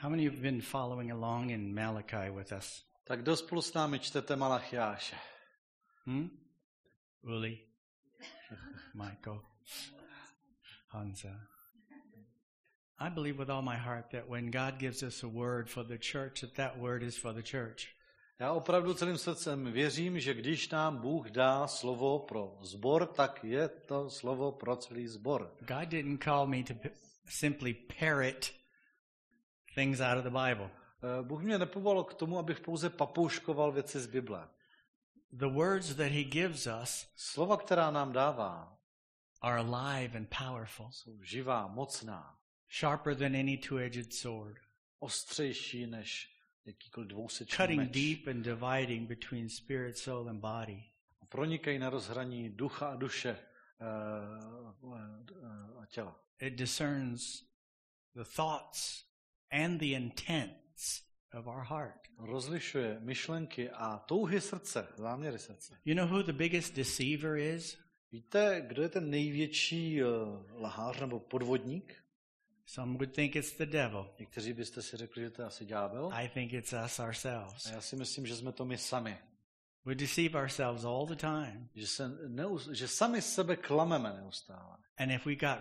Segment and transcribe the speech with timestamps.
[0.00, 2.84] How many of you have been following along in Malachi with us?
[3.04, 5.16] Tak kdo spolu s námi čtete Malachiáše?
[6.06, 6.30] Hmm?
[7.22, 7.58] Uli?
[8.94, 9.42] Michael?
[10.88, 11.36] Hansa?
[12.98, 15.98] I believe with all my heart that when God gives us a word for the
[15.98, 17.88] church, that that word is for the church.
[18.38, 23.68] Já opravdu celým srdcem věřím, že když nám Bůh dá slovo pro zbor, tak je
[23.68, 25.56] to slovo pro celý zbor.
[25.60, 26.74] God didn't call me to
[27.28, 28.59] simply parrot
[29.80, 30.70] things out of the Bible.
[31.02, 34.48] Eh, Bůh mě nepovolal k tomu, abych pouze papouškoval věci z Bible.
[35.32, 38.78] The words that He gives us Slova, která nám dává,
[39.40, 42.38] are alive and powerful, jsou živá, mocná,
[42.80, 44.58] sharper than any two-edged sword,
[44.98, 47.90] ostřejší než jakýkoliv dvousečný cutting meč.
[47.90, 50.84] deep and dividing between spirit, soul, and body.
[51.28, 53.86] Pronikají na rozhraní ducha a duše eh,
[54.92, 56.20] eh, a těla.
[56.40, 57.44] It discerns
[58.14, 59.09] the thoughts
[59.50, 62.08] and the intents of our heart.
[62.18, 65.78] Rozlišuje myšlenky a touhy srdce, záměry srdce.
[65.84, 67.78] You know who the biggest deceiver is?
[68.12, 70.04] Víte, kdo je ten největší eh,
[70.58, 71.94] lhář nebo podvodník?
[72.66, 74.14] Some would think it's the devil.
[74.18, 76.10] Někteří byste si řekli, že to je asi ďábel.
[76.12, 77.66] I think it's us ourselves.
[77.66, 79.18] A já si myslím, že jsme to my sami.
[79.84, 81.68] We deceive ourselves all the time.
[81.74, 84.76] Že, se neus- že sami sebe klameme neustále.
[84.98, 85.58] And if we got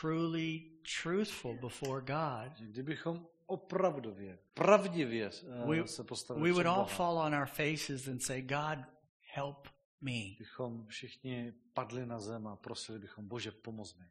[0.00, 0.62] truly
[1.02, 7.34] truthful before God, kdybychom opravdově, pravdivě eh, We- se postavili we would all fall on
[7.34, 8.78] our faces and say, God,
[9.34, 9.68] help
[10.00, 10.36] me.
[10.38, 14.06] bychom všichni padli na zem a prosili bychom, Bože, pomoz mi.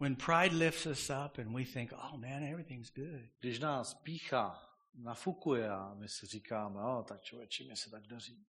[0.00, 3.20] When pride lifts us up and we think, oh man, everything's good.
[3.40, 8.46] Když nás píchá, nafukuje a my si říkáme, o, tak člověče, mi se tak daří.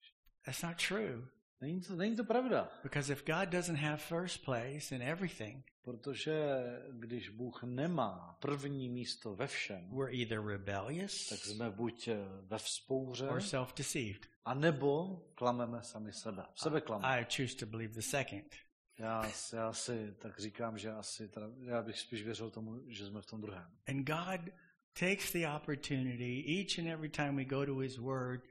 [0.46, 1.28] That's not true.
[1.62, 6.58] Není to, není to pravda, Because if God doesn't have first place in everything, protože
[6.92, 12.58] když Bůh nemá první místo ve všem, we're either rebellious tak jsme buď eh, ve
[12.58, 14.26] vzpouře, or self deceived.
[14.46, 16.46] anebo klameme sami sebe.
[16.56, 17.22] Sebe klameme.
[17.22, 18.56] I choose to believe the second.
[19.00, 23.22] Já, já si tak říkám, že asi, teda, já bych spíš věřil tomu, že jsme
[23.22, 23.72] v tom druhém.
[23.88, 24.54] And God
[25.00, 28.42] takes the opportunity each and every time we go to His Word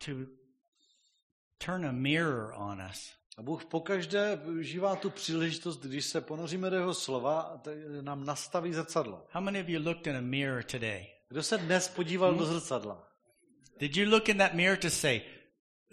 [0.00, 0.26] to
[1.58, 3.12] turn a mirror on us.
[3.38, 7.62] A Bůh pokaždé využívá tu příležitost, když se ponoříme do jeho slova,
[8.00, 9.26] nám nastaví zrcadlo.
[9.30, 11.06] How many of you looked in a mirror today?
[11.28, 13.08] Kdo se dnes podíval do zrcadla?
[13.78, 15.22] Did you look in that mirror to say,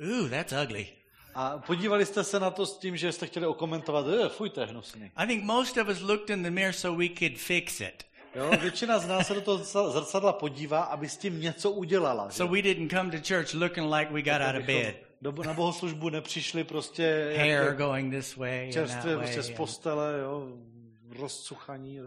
[0.01, 0.87] ooh, that's ugly?
[1.33, 4.61] A podívali jste se na to s tím, že jste chtěli okomentovat, eh, fuj, to
[4.61, 5.11] je hnusný.
[5.15, 8.03] I think most of us looked in the mirror so we could fix it.
[8.35, 12.29] Jo, většina z nás se do toho zrca- zrcadla podívá, aby s tím něco udělala.
[12.29, 12.35] že?
[12.37, 14.95] So we didn't come to church looking like we got out of bed.
[15.21, 19.49] do, na bohoslužbu nepřišli prostě Hair jak going this way and that čerstvě prostě z
[19.51, 20.47] postele, jo,
[21.19, 21.99] rozcuchaní.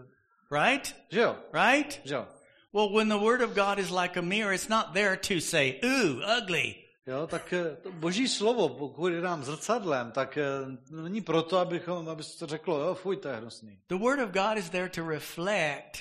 [0.51, 0.95] Right?
[1.11, 2.01] Že jo, Right?
[2.03, 2.27] že jo.
[2.73, 5.79] Well, when the Word of God is like a mirror, it's not there to say,
[5.85, 6.75] ooh, ugly.
[7.07, 10.43] Jo, tak eh, to boží slovo, pokud je nám zrcadlem, tak eh,
[10.91, 13.79] není proto, abychom, aby se to řeklo, jo, fuj, to je hnusný.
[13.87, 15.99] The Word of God is there to reflect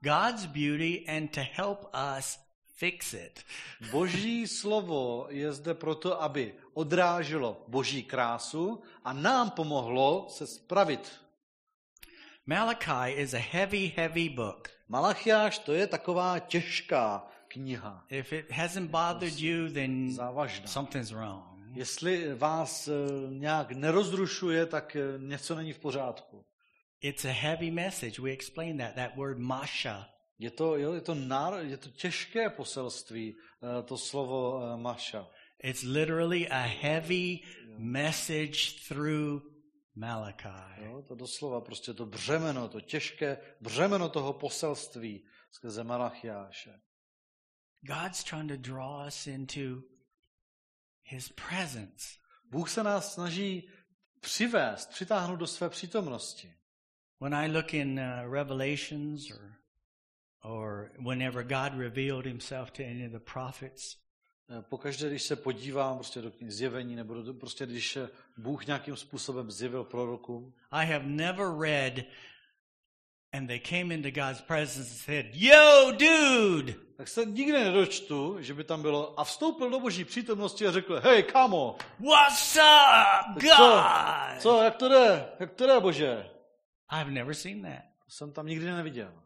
[0.00, 1.86] God's beauty and to help
[2.18, 2.38] us
[2.76, 3.44] fix it.
[3.90, 11.12] Boží slovo je zde proto, aby odráželo boží krásu a nám pomohlo se spravit.
[12.46, 14.68] Malachi is a heavy, heavy book.
[14.88, 20.66] Malachiáš to je taková těžká kniha, If it hasn't bothered you, then závažná.
[20.66, 21.44] something's wrong.
[21.74, 22.92] Jestli vás eh,
[23.28, 26.44] nějak nerozrušuje, tak eh, něco není v pořádku.
[27.00, 28.18] It's a heavy message.
[28.18, 28.96] We explained that.
[28.96, 30.08] That word masha.
[30.38, 35.26] Je to, jo, je to, náro, je to těžké poselství, eh, to slovo eh, maša.
[35.58, 37.42] It's literally a heavy
[37.78, 39.42] message through
[39.94, 40.84] Malachi.
[40.84, 46.80] Jo, to doslova prostě to břemeno, to těžké břemeno toho poselství skrze Malachiáše.
[47.80, 49.82] God's trying to draw us into
[51.02, 52.18] his presence.
[52.50, 53.70] Bůh se nás snaží
[54.20, 56.57] přivést, přitáhnout do své přítomnosti.
[57.20, 59.58] When I look in uh, Revelations or
[60.44, 63.96] or whenever God revealed himself to any of the prophets,
[64.50, 67.98] Eh, Pokaždé, když se podívám prostě do knih zjevení, nebo do, prostě když
[68.36, 71.92] Bůh nějakým způsobem zjevil prorokům, I have never read
[73.32, 78.54] and they came into God's presence and said, "Yo, dude, tak se nikdy nedočtu, že
[78.54, 83.56] by tam bylo a vstoupil do boží přítomnosti a řekl, hej, kamo, what's up, Tak
[83.56, 83.66] co?
[83.66, 86.30] God?" co, jak to jde, jak to jde, bože?
[86.90, 87.84] I've never seen that.
[88.08, 89.22] Jsem tam nikdy neviděl.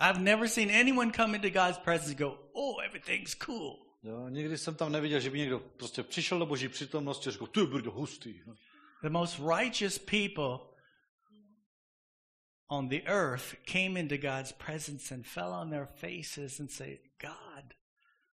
[0.00, 4.58] I've never seen anyone come into God's presence and go, "Oh, everything's cool." Jo, nikdy
[4.58, 7.90] jsem tam neviděl, že by někdo prostě přišel do boží přítomnosti a řekl, ty brdo,
[7.90, 8.40] hustý.
[8.46, 8.54] No.
[9.02, 10.70] The most righteous people
[12.68, 17.74] on the earth came into God's presence and fell on their faces and said, God,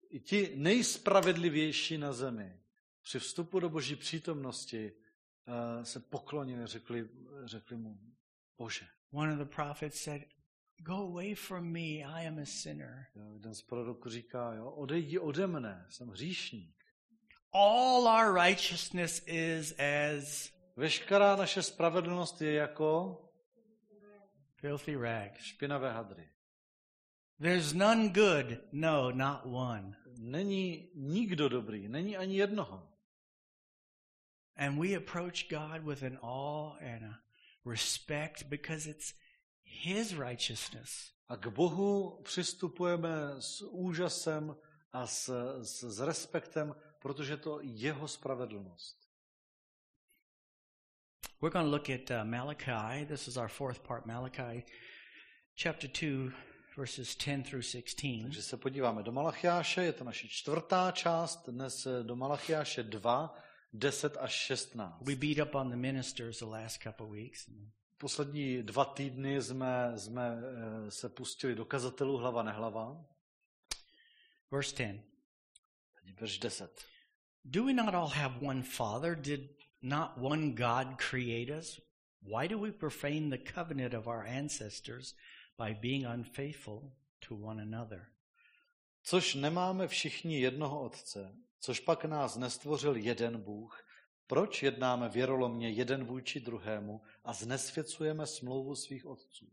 [0.10, 2.60] I ti nejspravedlivější na zemi
[3.04, 4.92] při vstupu do boží přítomnosti
[5.48, 7.10] uh, se poklonili, řekli,
[7.46, 8.00] řekli mu,
[8.57, 8.86] Bože.
[9.12, 10.25] one of the prophets said,
[10.84, 13.07] Go away from me, I am a sinner.
[13.16, 16.75] Jo, jeden z proroků říká, jo, odejdi ode mne, jsem hříšník.
[17.54, 23.22] All our righteousness is as Veškerá naše spravedlnost je jako
[24.56, 25.42] filthy rags.
[25.42, 26.30] špinavé hadry.
[27.42, 29.98] There's none good, no, not one.
[30.18, 32.90] Není nikdo dobrý, není ani jednoho.
[34.58, 37.25] And we approach God with an awe and a
[37.66, 39.14] respect because it's
[39.64, 41.12] His righteousness.
[41.28, 43.10] A k Bohu přistupujeme
[43.40, 44.56] s úžasem
[44.94, 45.30] a s,
[45.62, 49.06] s, s respektem, protože to je jeho spravedlnost.
[51.42, 53.06] We're going to look at uh, Malachi.
[53.06, 54.64] This is our fourth part, Malachi
[55.56, 56.34] chapter 2,
[56.76, 58.24] verses 10 through 16.
[58.24, 63.36] Takže se podíváme do Malachiáše, je to naše čtvrtá část, dnes eh, do Malachiáše 2,
[63.80, 65.01] 10 až 16.
[65.01, 67.50] We beat up on the ministers the last couple of weeks.
[67.98, 70.38] Poslední dva týdny jsme, jsme
[70.88, 73.06] eh, se pustili do kazatelů hlava nehlava.
[74.51, 75.01] Verse 10
[76.06, 76.86] Teď verš 10.
[77.45, 79.16] Do we not all have one Father?
[79.16, 79.50] Did
[79.81, 81.81] not one God create us?
[82.22, 85.16] Why do we profane the covenant of our ancestors
[85.57, 86.92] by being unfaithful
[87.27, 88.07] to one another?
[89.04, 91.36] Což nemáme všichni jednoho otce,
[91.66, 93.86] což pak nás nestvořil jeden Bůh,
[94.28, 99.52] proč jednáme věrolomně jeden vůči druhému a znesvěcujeme smlouvu svých otců?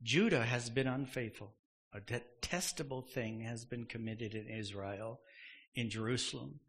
[0.00, 1.52] Judah has been unfaithful.
[1.92, 5.18] A detestable thing has been committed in Israel,
[5.74, 6.60] in Jerusalem.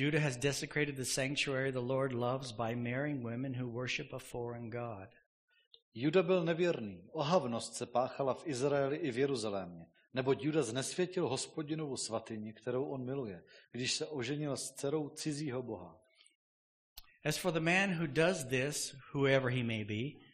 [0.00, 4.70] Judah has desecrated the sanctuary the Lord loves by marrying women who worship a foreign
[4.70, 5.08] God.
[5.94, 11.96] Juda byl nevěrný, ohavnost se páchala v Izraeli i v Jeruzalémě, neboť Juda znesvětil hospodinovu
[11.96, 16.00] svatyni, kterou on miluje, když se oženil s dcerou cizího boha.
[17.24, 20.24] As for the man who does this, whoever he may be,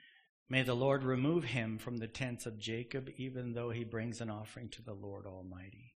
[0.49, 4.31] may the Lord remove him from the tents of Jacob, even though he brings an
[4.31, 5.95] offering to the Lord Almighty.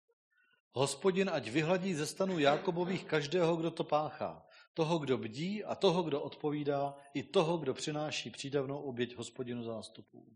[0.75, 6.03] Hospodin ať vyhladí ze stanu Jákobových každého, kdo to páchá, toho, kdo bdí a toho,
[6.03, 10.35] kdo odpovídá, i toho, kdo přináší přídavnou oběť hospodinu zástupů.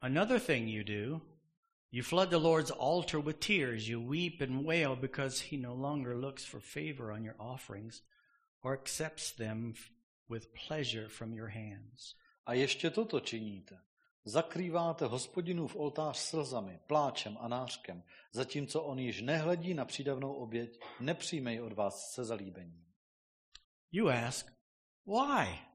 [0.00, 1.20] Another thing you do,
[1.92, 3.88] you flood the Lord's altar with tears.
[3.88, 8.02] You weep and wail because he no longer looks for favor on your offerings
[8.62, 9.74] or accepts them
[10.28, 12.14] with pleasure from your hands.
[12.46, 13.78] A ještě toto činíte.
[14.24, 18.02] Zakrýváte hospodinův oltář slzami, pláčem a nářkem,
[18.32, 22.84] zatímco on již nehledí na přídavnou oběť, nepřijmej od vás se zalíbením.
[23.92, 24.52] You ask,
[25.06, 25.71] why?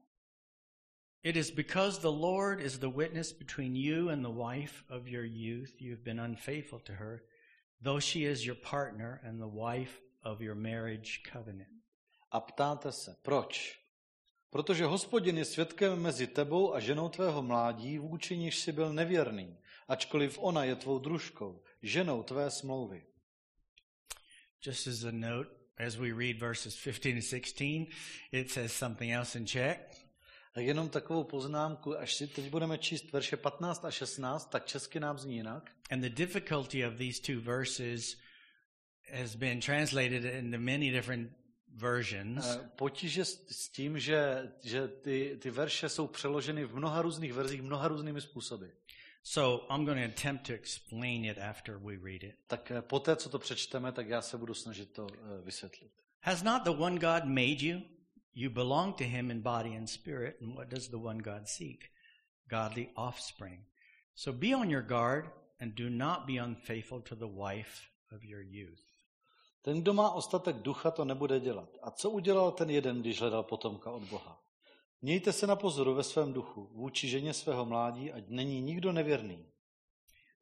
[1.28, 5.26] It is because the Lord is the witness between you and the wife of your
[5.26, 5.74] youth.
[5.78, 7.22] You have been unfaithful to her,
[7.82, 11.68] though she is your partner and the wife of your marriage covenant.
[12.32, 13.78] A ptáte se, proč?
[14.50, 19.56] Protože hospodin je svědkem mezi tebou a ženou tvého mládí, vůči níž jsi byl nevěrný,
[19.88, 23.06] ačkoliv ona je tvou družkou, ženou tvé smlouvy.
[24.66, 27.86] Just as a note, as we read verses 15 and 16,
[28.32, 29.97] it says something else in Czech.
[30.58, 35.00] A jenom takovou poznámku, až si teď budeme číst verše 15 a 16, tak česky
[35.00, 35.70] nám zní jinak.
[35.90, 38.16] And the difficulty of these two verses
[39.12, 41.32] has been translated into many different
[41.74, 42.46] versions.
[42.46, 47.32] Eh, Potíže s s tím, že, že ty, ty verše jsou přeloženy v mnoha různých
[47.32, 48.66] verzích, mnoha různými způsoby.
[49.22, 52.34] So I'm going to attempt to explain it after we read it.
[52.46, 55.92] Tak eh, poté, co to přečteme, tak já se budu snažit to eh, vysvětlit.
[56.20, 57.97] Has not the one God made you?
[58.38, 60.36] You belong to him in body and spirit.
[60.40, 61.90] And what does the one God seek?
[62.48, 63.64] Godly offspring.
[64.14, 65.24] So be on your guard
[65.58, 68.84] and do not be unfaithful to the wife of your youth.
[69.64, 71.68] Ten, kdo má ostatek ducha, to nebude dělat.
[71.82, 74.42] A co udělal ten jeden, když hledal potomka od Boha?
[75.02, 79.46] Mějte se na pozoru ve svém duchu, vůči ženě svého mládí, ať není nikdo nevěrný.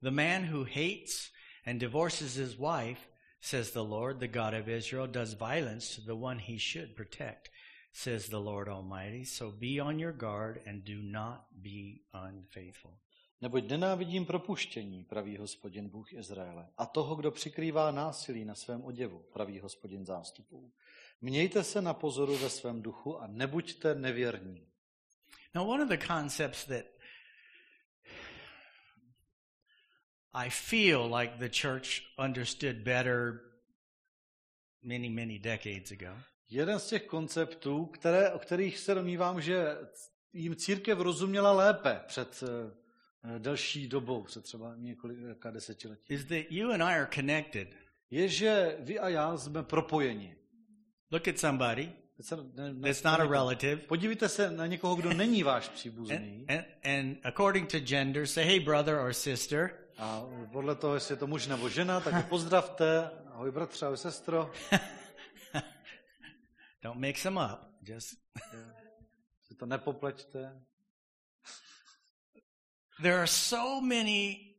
[0.02, 1.30] The man who hates
[1.66, 3.00] and divorces his wife,
[3.40, 7.48] says the Lord, the God of Israel, does violence to the one he should protect,
[7.96, 9.24] says the Lord Almighty.
[9.24, 12.98] So be on your guard and do not be unfaithful.
[13.40, 19.18] Neboť nenávidím propuštění, praví hospodin Bůh Izraele, a toho, kdo přikrývá násilí na svém oděvu,
[19.32, 20.72] praví hospodin zástupů.
[21.20, 24.66] Mějte se na pozoru ve svém duchu a nebuďte nevěrní.
[25.54, 26.84] Now, one of the concepts that
[30.32, 33.40] I feel like the church understood better
[34.82, 36.16] many, many decades ago
[36.50, 39.76] Jeden z těch konceptů, které, o kterých se domnívám, že
[40.32, 46.14] jim církev rozuměla lépe před uh, delší dobou, před třeba několika desetiletí.
[46.14, 47.68] is that you and I are connected.
[48.10, 50.36] Je, že vy a já jsme propojeni.
[51.12, 51.92] Look at somebody
[52.82, 53.76] that's not a relative.
[53.76, 56.46] Podívejte se na někoho, kdo není váš And, příbuzný.
[56.48, 59.70] and, and according to gender, say, hey, brother or sister.
[59.98, 60.22] A
[60.52, 63.10] podle toho, jestli je to muž nebo žena, tak je pozdravte.
[63.32, 64.50] Ahoj bratře, ahoj sestro.
[66.86, 67.72] Don't mix them up.
[67.82, 68.14] Just
[69.48, 70.52] Si to nepopleťte.
[73.02, 74.54] there are so many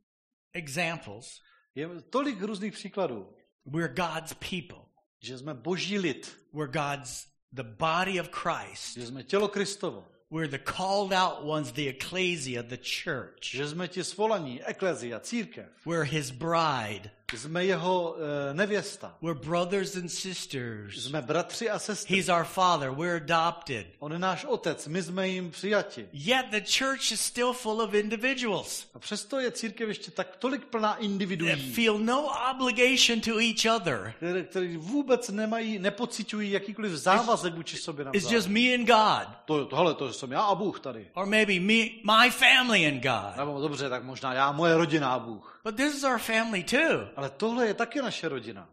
[0.53, 1.41] examples
[1.75, 3.33] Je tolik různých příkladů,
[3.65, 4.85] we're God's people.
[5.23, 8.97] že jsme boží lid, We're God's the body of Christ.
[8.97, 13.39] že jsme tělo Kristovo, We're the called out ones, the ecclesia, the church.
[13.43, 17.11] že jsme ti svolaní, eklezia, církev, We're his bride.
[17.33, 18.17] Jsme jeho uh,
[18.53, 21.03] nevěsta, We're brothers and sisters.
[21.03, 22.15] jsme bratři a sestry.
[22.15, 22.89] He's our father.
[22.91, 23.87] We're adopted.
[23.99, 26.07] On je náš otec, my jsme jim přijati.
[26.13, 30.65] Yet the church is still full of individuals A přesto je církev ještě tak tolik
[30.65, 34.13] plná that individuí, feel no obligation to each other.
[34.49, 38.85] které vůbec nemají, nepocitují jakýkoliv závazek vůči sobě It's just navzájem.
[38.87, 39.35] me and God.
[39.45, 41.07] To, tohle to jsem já a Bůh tady.
[41.13, 41.89] Or maybe me,
[42.23, 43.37] my family and God.
[43.37, 45.53] Nebo dobře, tak možná já, moje rodina a Bůh.
[45.63, 47.07] But this is our family too.
[47.17, 48.69] Ale tohle je taky naše rodina.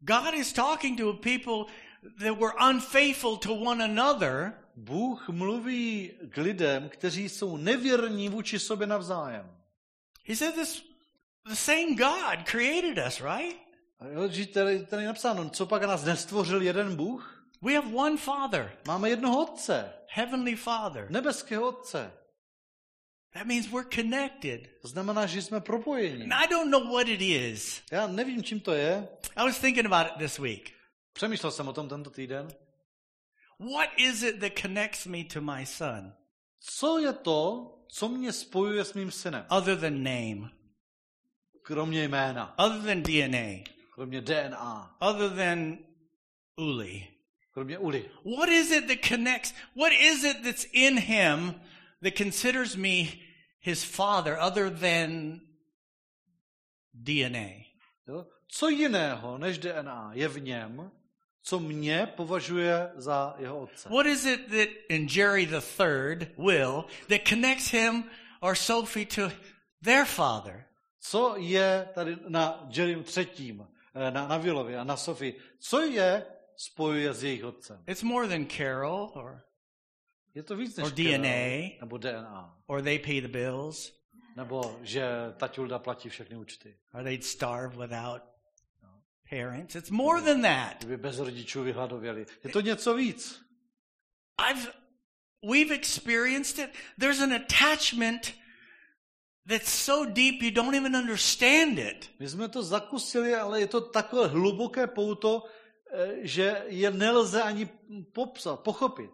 [0.00, 1.72] God is talking to a people
[2.18, 8.86] that were unfaithful to one another, Bůh mluví k lidem, kteří jsou nevěrní vůči sobě
[8.86, 9.56] navzájem.
[10.26, 10.82] He said this
[11.48, 13.56] the same God created us, right?
[14.00, 17.46] A jo, že tady, tady je napsáno, co pak nás nestvořil jeden Bůh?
[17.62, 21.10] We have one Father, Máme jednoho Otce, Heavenly Father.
[21.10, 22.12] nebeského Otce.
[23.34, 24.68] That means we're connected.
[24.84, 26.24] Znamená, že jsme propojeni.
[26.24, 27.82] And I don't know what it is.
[27.92, 29.08] Já nevím, čím to je.
[29.36, 30.72] I was thinking about it this week.
[31.12, 32.48] Přemýšlel jsem o tom tento týden.
[33.58, 36.12] What is it that connects me to my son
[36.60, 39.46] Co je to, co mě spojuje s mým synem?
[39.50, 40.50] other than name,
[41.62, 45.78] Kromě jména, other than DNA, kromě DNA, other than
[46.56, 47.08] Uli?
[47.52, 48.10] kromě Uli.
[48.36, 49.54] What is it that connects?
[49.76, 51.54] What is it that's in him
[52.02, 53.22] that considers me
[53.60, 55.40] his father other than
[56.94, 57.66] DNA?
[58.08, 58.26] Jo?
[58.48, 60.90] Co jiného než DNA je v něm,
[61.42, 63.88] co mě považuje za jeho otce?
[63.88, 68.04] What is it that in Jerry the third will that connects him
[68.40, 69.30] or Sophie to
[69.82, 70.64] their father?
[71.00, 76.26] Co je tady na Jerrym třetím, eh, na, na Willovi a na Sofii, co je
[76.56, 77.84] spojuje s jejich otcem?
[77.86, 79.44] It's more than Carol or
[80.34, 81.76] Je to víc než Or DNA.
[81.80, 82.58] Nebo DNA.
[82.66, 83.92] or they pay the bills
[84.36, 85.04] Nebo že
[85.36, 86.76] taťulda platí všechny účty.
[86.94, 88.22] or they'd starve without
[89.30, 89.74] parents.
[89.74, 90.76] It's more than that.
[90.78, 92.26] Kdyby bez rodičů vyhladověli.
[92.44, 93.42] Je to něco víc.
[94.50, 94.72] I've
[95.50, 96.70] we've experienced it.
[96.98, 98.34] There's an attachment
[99.48, 102.10] that's so deep you don't even understand it.
[102.18, 105.44] My jsme to zakusili, ale je to takové hluboké pouto,
[105.92, 107.68] eh, že je nelze ani
[108.12, 109.10] popsat, pochopit.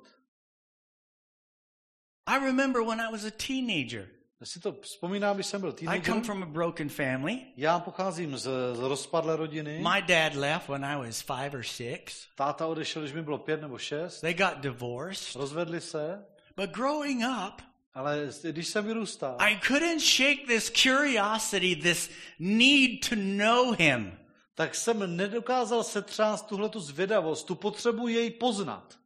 [2.28, 4.08] I remember when I was a teenager.
[4.40, 6.04] Já si to vzpomínám, když jsem byl I teenager.
[6.04, 7.38] come from a broken family.
[7.56, 8.42] Já pocházím z,
[8.74, 9.78] z rozpadlé rodiny.
[9.94, 12.26] My dad left when I was five or six.
[12.36, 14.20] Táta odešel, když mi bylo pět nebo šest.
[14.20, 15.36] They got divorced.
[15.36, 16.24] Rozvedli se,
[16.56, 17.62] But growing up,
[17.94, 24.18] ale když jsem vyrůstal, I couldn't shake this curiosity, this need to know him.
[24.54, 28.98] tak jsem nedokázal setřást tuhle tu zvědavost, tu potřebu jej poznat.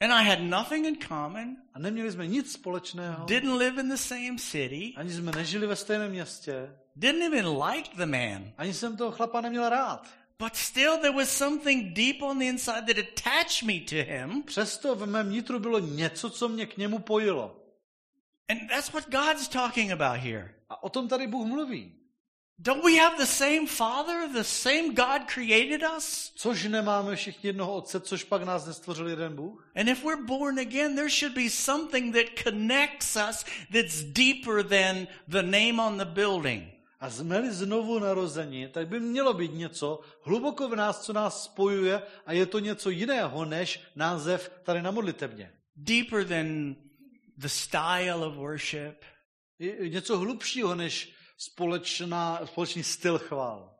[0.00, 3.96] And I had nothing in common, A neměli jsme nic společného, didn't live in the
[3.96, 8.52] same city, ani jsme nežili ve stejném městě, didn't even like the man.
[8.58, 10.06] ani jsem toho chlapa neměl rád.
[10.38, 14.42] But still, there was something deep on the inside that attached me to him.
[14.42, 17.62] Přesto v mém nitru bylo něco, co mě k němu pojilo.
[18.48, 20.54] And that's what God's talking about here.
[20.68, 21.92] A o tom tady Bůh mluví.
[22.58, 24.28] Don't we have the same Father?
[24.32, 26.32] The same God created us?
[26.36, 29.70] Což nemáme všichni jednoho otce, což pak nás nestvořil jeden Bůh?
[29.76, 35.06] And if we're born again, there should be something that connects us that's deeper than
[35.28, 36.64] the name on the building.
[37.00, 42.02] A jsme-li znovu narozeni, tak by mělo být něco hluboko v nás, co nás spojuje
[42.26, 45.52] a je to něco jiného než název tady na modlitebně.
[45.76, 46.76] Deeper than
[47.36, 48.94] the style of worship.
[49.58, 53.78] Je něco hlubšího než společná, společný styl chvál.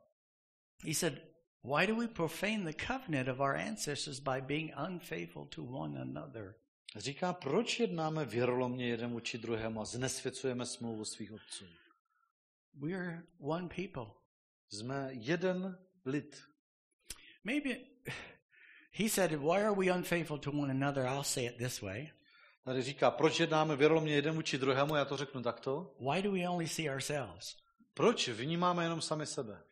[0.83, 1.21] He said,
[1.63, 6.55] Why do we profane the covenant of our ancestors by being unfaithful to one another?
[6.95, 11.65] Říká, proč jednáme věrolomně jeden vůči druhému a znesvěcujeme smlouvu svých otců.
[12.73, 14.13] We're one people.
[14.69, 16.43] Jsme jeden lid.
[17.43, 17.69] Maybe
[18.91, 21.05] he said, Why are we unfaithful to one another?
[21.05, 22.11] I'll say it this way.
[22.67, 25.95] Tady říká, proč jednáme věrolomně jeden vůči druhému, já to řeknu takto.
[25.99, 27.55] Why do we only see ourselves?
[27.93, 29.63] Proč vnímáme jenom sami sebe?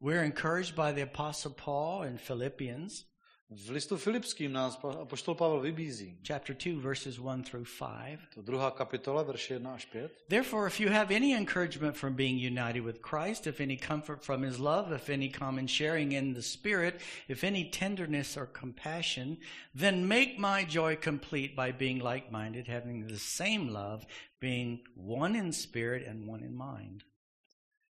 [0.00, 3.04] We're encouraged by the Apostle Paul in Philippians
[3.52, 6.16] V listu Filipským nás poštol Pavel vybízí.
[6.24, 8.32] chapter 2, verses 1 through 5.
[8.34, 10.10] To druhá kapitola, verše 1 až 5.
[10.28, 14.42] Therefore, if you have any encouragement from being united with Christ, if any comfort from
[14.42, 19.36] his love, if any common sharing in the Spirit, if any tenderness or compassion,
[19.76, 24.06] then make my joy complete by being like minded, having the same love,
[24.40, 27.04] being one in spirit and one in mind.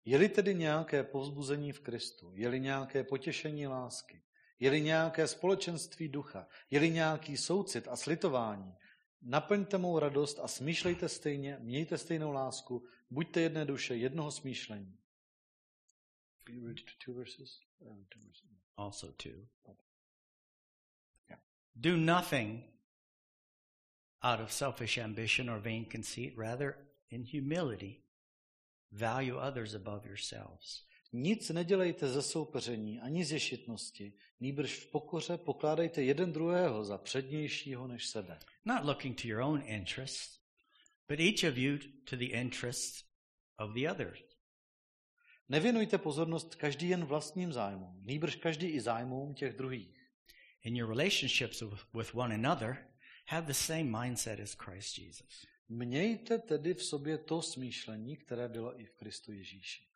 [0.04, 4.22] Je-li tedy nějaké povzbuzení v Kristu, je-li nějaké potěšení lásky,
[4.60, 8.74] je-li nějaké společenství ducha, je-li nějaký soucit a slitování,
[9.22, 14.96] naplňte mou radost a smýšlejte stejně, mějte stejnou lásku, buďte jedné duše, jednoho smýšlení.
[16.48, 17.60] You read two verses?
[17.78, 18.50] Uh, two verses.
[18.76, 19.46] Also, too.
[21.76, 22.64] Do nothing
[24.22, 26.76] out of selfish ambition or vain conceit, rather,
[27.10, 28.02] in humility,
[28.92, 30.82] value others above yourselves.
[31.12, 37.86] Nic nedělejte ze soupeření ani z ješitnosti, nýbrž v pokoře pokládejte jeden druhého za přednějšího
[37.86, 38.38] než sebe.
[38.64, 40.40] Not looking to your own interests,
[41.08, 43.04] but each of you to the interests
[43.58, 44.20] of the others.
[45.48, 50.10] Nevěnujte pozornost každý jen vlastním zájmům, nýbrž každý i zájmům těch druhých.
[50.62, 51.62] In your relationships
[51.94, 52.86] with one another,
[53.26, 55.46] have the same mindset as Christ Jesus.
[55.68, 59.89] Mějte tedy v sobě to smýšlení, které bylo i v Kristu Ježíši.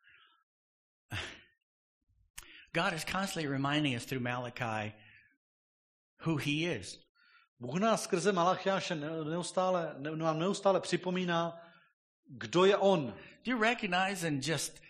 [2.73, 4.93] God is constantly reminding us through Malachi
[6.25, 6.99] who He is.
[7.59, 11.61] Bůh nás skrze Malachiáše ne- neustále, ne, nám neustále připomíná,
[12.27, 13.13] kdo je On.
[13.45, 14.81] Do you recognize in just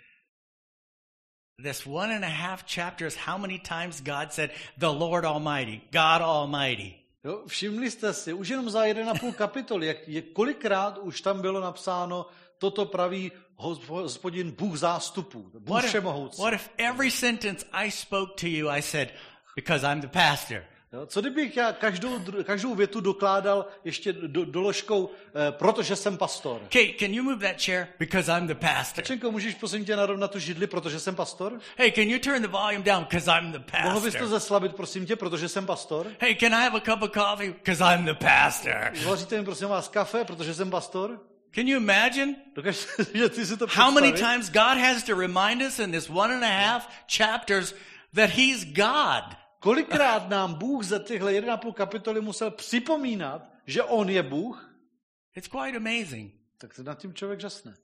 [1.64, 6.22] this one and a half chapters how many times God said, the Lord Almighty, God
[6.22, 6.96] Almighty?
[7.24, 11.22] Jo, všimli jste si, už jenom za jeden a půl kapitoly, jak, je, kolikrát už
[11.22, 12.26] tam bylo napsáno,
[12.58, 16.42] toto praví hospodin Bůh zástupů, Bůh What if, všemohoucí.
[16.42, 19.10] what if every sentence I spoke to you, I said,
[19.56, 20.64] because I'm the pastor?
[21.08, 25.10] Co kdybych já každou, každou větu dokládal ještě do, doložkou,
[25.48, 26.62] eh, protože jsem pastor.
[26.66, 27.88] Okay, can you move that chair?
[28.00, 29.04] Because I'm the pastor.
[29.04, 31.60] Čenko, můžeš prosím tě narovnat tu židli, protože jsem pastor?
[31.78, 33.04] Hey, can you turn the volume down?
[33.04, 34.28] Because I'm the Mohl bys to pastor.
[34.40, 36.08] zeslabit, prosím tě, protože jsem pastor?
[36.20, 37.52] Hey, can I have a cup of coffee?
[37.52, 38.92] Because I'm the pastor.
[39.06, 41.20] Vaříte mi prosím vás kafe, protože jsem pastor?
[41.56, 44.20] Can you imagine Dokážeš že ty si to how many eh?
[44.20, 47.74] times God has to remind us in this one and a half chapters
[48.14, 49.24] that He's God?
[49.60, 54.76] Kolikrát nám Bůh za tyhle 1,5 kapitoly musel připomínat, že On je Bůh,
[55.36, 57.76] It's quite amazing tak nad tím člověk žasne.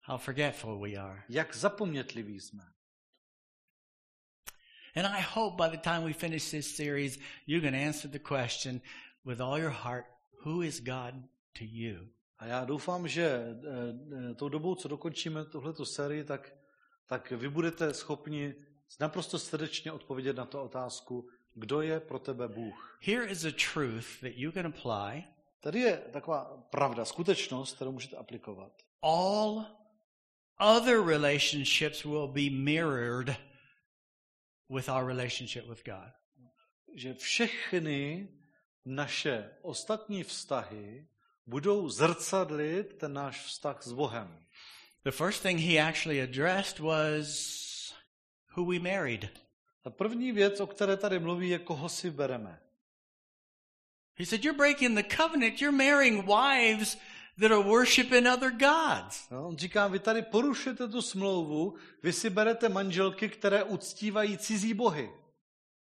[0.00, 1.22] how forgetful we are.
[1.28, 2.64] Jak zapomnětliví jsme.
[4.96, 8.80] And I hope by the time we finish this series, you can answer the question
[9.24, 10.04] with all your heart
[10.44, 11.14] who is God
[11.58, 12.08] to you?
[12.42, 16.54] A já doufám, že eh, eh, tou dobou, co dokončíme tuhletu sérii, tak,
[17.06, 18.54] tak vy budete schopni
[19.00, 22.98] naprosto srdečně odpovědět na tu otázku, kdo je pro tebe Bůh.
[23.02, 25.24] Here is a truth that you can apply.
[25.60, 28.72] Tady je taková pravda, skutečnost, kterou můžete aplikovat.
[29.02, 29.66] All
[30.76, 33.36] other relationships will be mirrored
[34.68, 36.12] with our relationship with God.
[36.94, 38.28] Že všechny
[38.84, 41.06] naše ostatní vztahy
[41.52, 44.38] budou zrcadlit ten náš vztah s Bohem.
[45.04, 47.26] The first thing he actually addressed was
[48.56, 49.28] who we married.
[49.82, 52.60] Ta první věc, o které tady mluví, je, koho si bereme.
[54.14, 55.60] He said, You're breaking the covenant.
[55.60, 56.96] You're marrying wives
[57.40, 59.30] that are worshiping other gods.
[59.30, 64.74] No, on říká, vy tady porušujete tu smlouvu, vy si berete manželky, které uctívají cizí
[64.74, 65.10] bohy.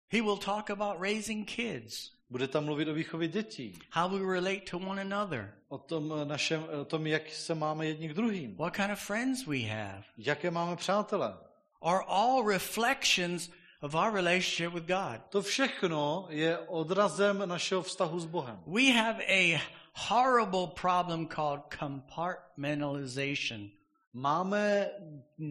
[0.08, 4.60] He will talk about raising kids, Bude tam mluvit o výchově dětí, how we relate
[4.70, 8.56] to one another, o tom, eh, našem, o tom, jak se máme jedni k druhým,
[8.56, 11.38] what kind of friends we have, jaké máme přátele.
[11.82, 13.50] are all reflections
[13.82, 15.20] of our relationship with God.
[15.28, 18.62] To všechno je odrazem našeho vztahu s Bohem.
[18.66, 19.60] We have a
[19.94, 23.70] horrible problem called compartmentalization.
[24.12, 24.90] Máme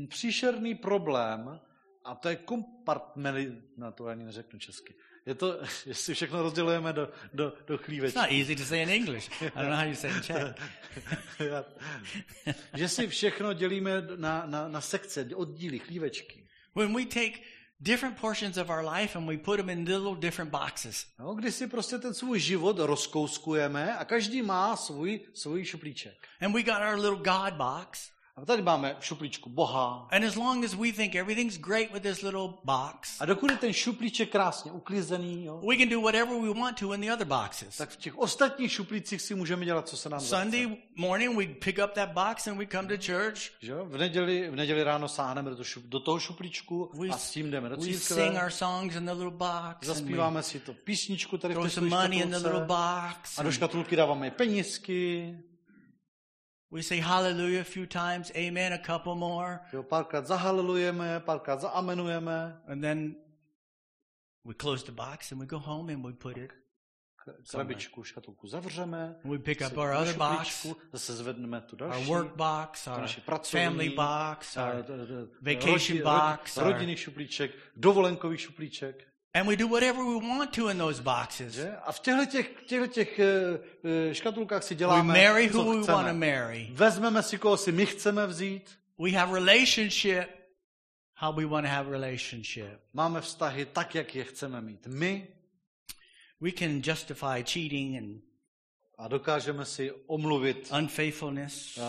[0.09, 1.59] příšerný problém
[2.03, 3.61] a to je kompartmeli...
[3.77, 4.95] No to ani neřeknu česky.
[5.25, 8.19] Je to, jestli všechno rozdělujeme do, do, do It's chlívečky.
[8.19, 9.29] not easy to say in English.
[9.41, 10.55] I don't know how you say in Czech.
[12.73, 16.47] že si všechno dělíme na, na, na sekce, oddíly, chlívečky.
[16.75, 17.39] When we take
[17.79, 21.05] different portions of our life and we put them in little different boxes.
[21.19, 26.27] No, kdy si prostě ten svůj život rozkouskujeme a každý má svůj, svůj šuplíček.
[26.41, 28.14] And we got our little God box.
[28.37, 30.07] A tady máme šuplíčku Boha.
[30.11, 33.57] And as long as we think everything's great with this little box, A dokud je
[33.57, 37.27] ten šuplíček krásně uklizený, jo, we can do whatever we want to in the other
[37.27, 37.77] boxes.
[37.77, 40.21] tak v těch ostatních šuplících si můžeme dělat, co se nám.
[40.21, 43.37] Sunday morning, we pick up that box and we come to church.
[43.61, 43.85] Jo?
[43.85, 47.51] V, neděli, v neděli ráno sáhneme do, šup, do toho šuplíčku We, a s tím
[47.51, 48.43] jdeme do we sing církve.
[48.43, 49.87] our songs in the little box.
[49.87, 52.67] Zaspíváme si to písničku tady v throw té some svojí money in the little škatulce.
[52.67, 53.39] box.
[53.39, 55.37] A do škatulky dáváme penízky.
[56.71, 59.59] We say hallelujah a few times, amen a couple more.
[59.73, 62.61] Jo, párkrát zahalelujeme, párkrát zaamenujeme.
[62.67, 63.15] And then
[64.45, 66.51] we close the box and we go home and we put it.
[67.51, 69.15] Krabičku, škatulku zavřeme.
[69.23, 73.89] We pick up our other box, Zase zvedneme tu our work box, our pracovní, family
[73.89, 74.85] box, our,
[75.41, 79.14] vacation box, rodinný šuplíček, dovolenkový šuplíček.
[79.35, 81.53] And we do whatever we want to in those boxes.
[81.53, 81.75] Že?
[81.85, 85.73] A v těchto těch, těchto těch eh, eh, škatulkách si We děláme, marry co who
[85.73, 85.93] we chceme.
[85.95, 86.67] want to marry.
[86.71, 88.79] Vezmeme si, koho si my chceme vzít.
[88.99, 90.29] We have relationship
[91.13, 92.79] how we want to have relationship.
[92.93, 95.27] Máme vztahy tak, jak je chceme mít my
[96.41, 98.21] We can justify cheating and
[98.97, 101.81] a dokážeme si omluvit unfaithfulness, eh,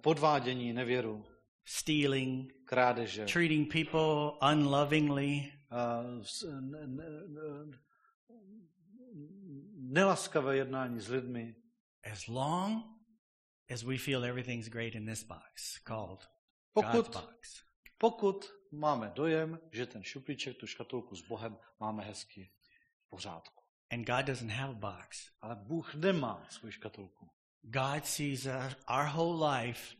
[0.00, 1.24] podvádění, nevěru,
[1.64, 5.52] stealing, krádeže, treating people unlovingly,
[9.74, 11.56] nelaskavé jednání s lidmi,
[12.12, 12.84] as long
[13.70, 16.28] as we feel everything's great in this box called
[16.74, 17.64] God's pokud, box.
[17.98, 22.50] pokud máme dojem, že ten šuplíček, tu škatulku s Bohem máme hezky
[23.06, 23.64] v pořádku.
[23.90, 25.30] And God doesn't have a box.
[25.40, 27.30] Ale Bůh nemá svou škatulku.
[27.62, 29.96] God sees our, our whole life,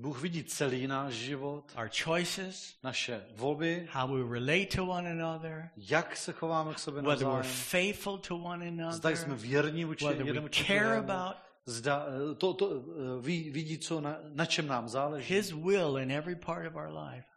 [0.00, 5.70] Bůh vidí celý náš život, our choices, naše volby, how we relate to one another,
[5.76, 10.04] jak se chováme k sobě whether we're faithful to one zda jsme another, věrní vůči
[10.04, 14.66] whether we care about zda eh, to, to eh, ví, vidí, co na, na čem
[14.66, 17.28] nám záleží His will in every part of our life.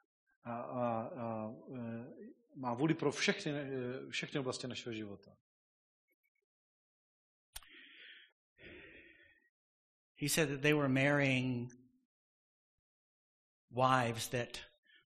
[0.44, 2.06] a, a, a eh,
[2.56, 3.54] má vůli pro všechny,
[4.10, 5.32] všechny oblasti našeho života.
[10.22, 11.81] He said that they were marrying
[13.72, 14.58] wives that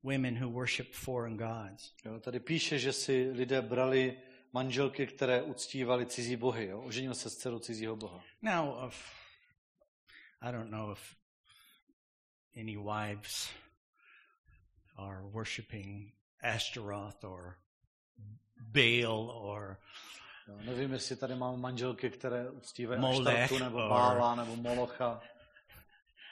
[0.03, 1.93] women who worshiped foreign gods.
[2.05, 4.19] Jo, tady píše, že si lidé brali
[4.53, 6.67] manželky, které uctívali cizí bohy.
[6.67, 6.81] Jo?
[6.81, 8.23] Oženil se s dcerou cizího boha.
[8.41, 9.11] Now, if,
[10.41, 11.15] I don't know if
[12.61, 13.49] any wives
[14.95, 17.57] are worshiping Ashtaroth or
[18.59, 19.77] Baal or
[20.47, 25.21] Jo, nevím, jestli tady máme manželky, které uctívají Molech Aštartu, nebo Bála, nebo Molocha.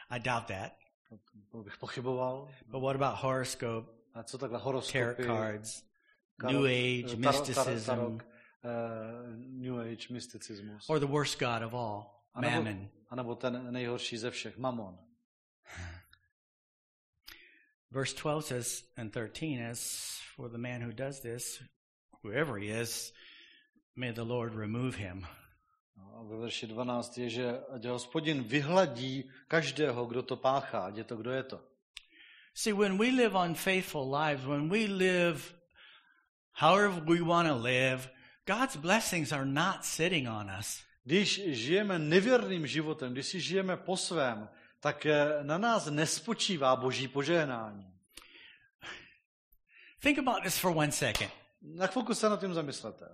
[0.10, 0.81] I doubt that.
[1.52, 2.48] To bych pochyboval.
[2.68, 4.82] But what about horoscope, A co takhle tarot
[5.26, 5.84] cards,
[6.42, 8.18] tarot- New Age, mysticism, tarot,
[8.64, 10.90] eh, New Age, mysticismus.
[10.90, 12.90] or the worst god of all, A nebo, Mammon?
[13.10, 14.98] a nebo ten nejhorší ze všech, Mamon.
[17.92, 21.62] Verse 12 says, and 13, as for the man who does this,
[22.24, 23.14] whoever he is,
[23.96, 25.28] may the Lord remove him.
[25.98, 30.98] No, a ve verši 12 je, že ať hospodin vyhladí každého, kdo to páchá, ať
[30.98, 31.60] je to, kdo je to.
[32.54, 35.56] See, when we live unfaithful lives, when we live
[36.52, 38.10] however we want to live,
[38.46, 40.84] God's blessings are not sitting on us.
[41.04, 44.50] Když žijeme nevěrným životem, když si žijeme po svém,
[44.80, 47.94] tak eh, na nás nespočívá boží požehnání.
[50.02, 51.32] Think about this for one second.
[51.62, 53.06] Na chvilku se nad tím zamyslete.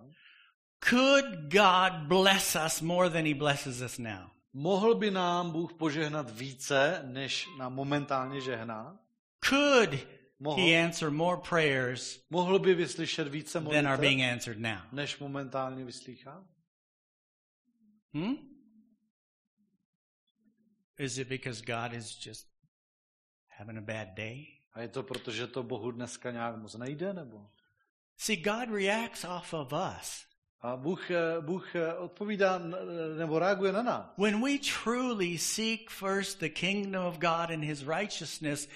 [0.80, 4.32] Could God bless us more than he blesses us now?
[4.54, 9.00] Mohl by nám Bůh požehnat více, než nám momentálně žehná?
[9.50, 10.08] Could
[10.40, 14.80] Mohl, he answer more prayers mohl by vyslyšet více than are being answered now?
[14.92, 16.46] než momentálně vyslýchá?
[18.14, 18.36] Hmm?
[20.98, 22.48] Is it because God is just
[23.48, 24.48] having a bad day?
[24.74, 27.14] A je to proto, že to Bohu dneska nějak moc nejde?
[27.14, 27.50] Nebo?
[28.18, 30.27] See, God reacts off of us.
[30.62, 32.76] A Bůh, eh, Bůh eh, odpovídá n-
[33.18, 34.06] nebo reaguje na nás.
[34.18, 38.68] When we truly seek first the kingdom of God and his righteousness,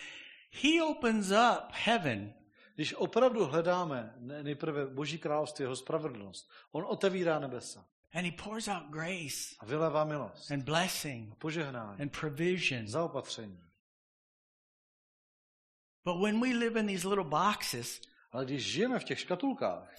[0.63, 2.33] he opens up heaven
[2.75, 8.67] Když opravdu hledáme ne- nejprve Boží království, jeho spravedlnost, on otevírá nebesa and he pours
[8.67, 12.87] out grace a vylevá milost, and blessing požehnání, and provision.
[12.87, 13.59] zaopatření.
[16.05, 19.89] But when we live in these little boxes, Ale když žijeme v těch škatulkách,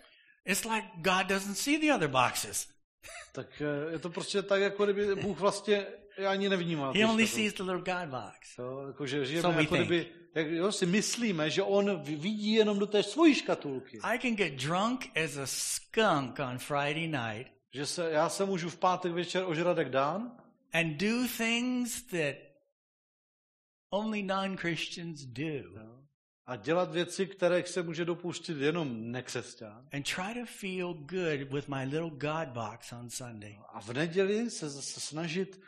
[0.47, 2.69] it's like God doesn't see the other boxes.
[3.33, 5.87] tak eh, je to prostě tak, jako kdyby Bůh vlastně
[6.29, 6.93] ani nevnímal.
[6.93, 8.59] He only sees the little God box.
[8.59, 9.87] Jo, jako, že žijeme So we jako think.
[9.87, 13.99] kdyby, jak, jo, si myslíme, že on vidí jenom do té svojí škatulky.
[14.03, 18.71] I can get drunk as a skunk on Friday night Že se, já se můžu
[18.71, 20.33] v pátek večer ožrat jak dán
[20.73, 22.37] and do things that
[23.91, 26.02] only non-Christians do.
[26.53, 29.89] A dělat věci, které se může dopustit jenom nekřesťan.
[29.93, 33.59] And try to feel good with my little God box on Sunday.
[33.73, 35.61] A v neděli se zase snažit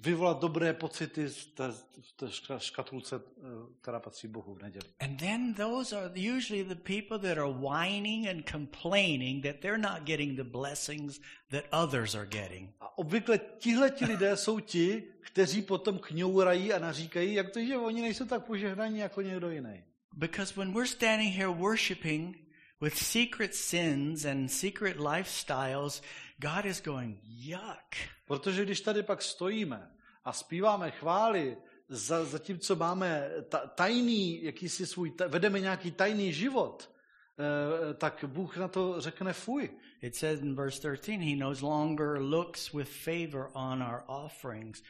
[0.00, 3.40] vyvolat dobré pocity v té, v té ška- škatulce, eh,
[3.80, 4.86] která patří Bohu v neděli.
[5.00, 10.02] And then those are usually the people that are whining and complaining that they're not
[10.04, 12.70] getting the blessings that others are getting.
[12.80, 18.02] A obvykle tihleti lidé jsou ti, kteří potom kňourají a naříkají, jak to, že oni
[18.02, 19.84] nejsou tak požehnaní jako někdo jiný.
[20.12, 22.36] Because when we're standing here worshiping
[22.80, 26.02] with secret sins and secret lifestyles,
[26.42, 27.94] God is going, yuck.
[28.26, 29.90] Protože když tady pak stojíme
[30.24, 31.56] a zpíváme chvály,
[31.88, 38.56] za, zatímco máme ta, tajný, jakýsi svůj, ta, vedeme nějaký tajný život, eh, tak Bůh
[38.56, 39.70] na to řekne fuj.
[40.02, 44.82] It says in verse 13, He no longer looks with favor on our offerings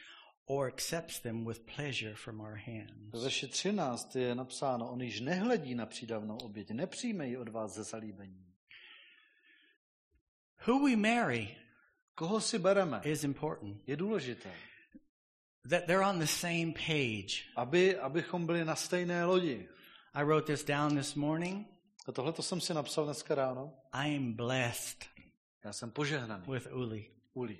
[0.45, 3.23] or accepts them with pleasure from our hands.
[3.23, 7.83] verši 13 je napsáno, on již nehledí na přídavnou oběť, nepřijme ji od vás ze
[7.83, 8.52] zalíbení.
[10.67, 11.57] Who we marry
[12.15, 13.81] Koho si bereme, is important.
[13.87, 14.51] je důležité.
[15.69, 17.43] That they're on the same page.
[17.55, 19.69] Aby, abychom byli na stejné lodi.
[20.13, 21.67] I wrote this down this morning.
[22.07, 23.73] A tohle to jsem si napsal dneska ráno.
[23.91, 25.05] I am blessed
[25.63, 26.43] Já jsem požehnaný.
[26.51, 27.59] with Uli Uli.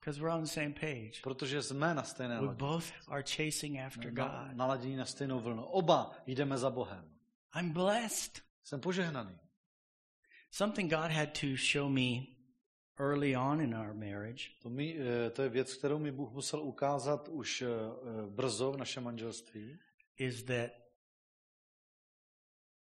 [0.00, 1.12] because we're on the same page.
[1.22, 2.58] Protože jsme na stejné We lodi.
[2.58, 4.56] both are chasing after Na, God.
[4.56, 5.64] naladění na stejnou vlnu.
[5.64, 7.04] Oba jdeme za Bohem.
[7.58, 8.42] I'm blessed.
[8.64, 9.38] Jsem požehnaný.
[10.52, 12.36] Something God had to show me
[12.98, 16.62] early on in our marriage To, mi, eh, to je věc, kterou mi Bůh musel
[16.62, 19.78] ukázat už eh, eh, brzo v našem manželství,
[20.16, 20.70] is that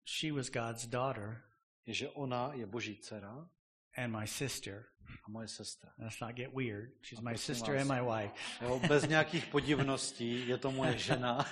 [0.05, 1.41] she was God's daughter
[1.85, 3.49] je, že ona je boží dcera
[3.97, 4.85] and my sister.
[5.25, 5.93] a moje sestra.
[5.97, 6.91] Let's not get weird.
[7.01, 7.81] She's my sister vás.
[7.81, 8.33] and my wife.
[8.61, 11.45] Jo, bez nějakých podivností, je to moje žena.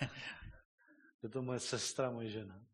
[1.22, 2.66] je to moje sestra, moje žena.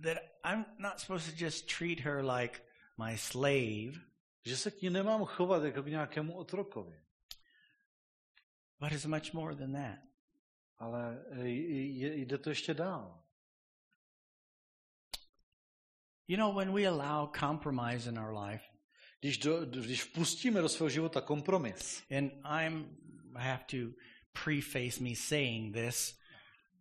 [0.00, 2.60] That I'm not supposed to just treat her like
[2.98, 4.00] my slave,
[4.44, 6.98] Že se k ní nemám chovat jako k nějakému otrokovi.
[8.80, 9.98] but it's much more than that.
[10.78, 13.22] Ale eh, jde to ještě dál.
[16.28, 18.64] You know, when we allow compromise in our life,
[19.20, 22.96] Když, do, když vpustíme do svého života kompromis, and I'm
[23.36, 23.76] I have to
[24.44, 26.18] preface me saying this,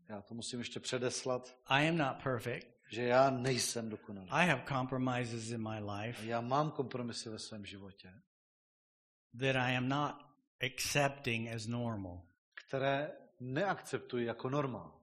[0.10, 2.68] já to musím ještě předeslat, I am not perfect.
[2.92, 4.28] Že já nejsem dokonalý.
[4.30, 8.14] I have compromises in my life Já mám kompromisy ve svém životě,
[9.40, 10.16] that I am not
[10.74, 12.22] accepting as normal.
[12.68, 15.02] které neakceptuji jako normál.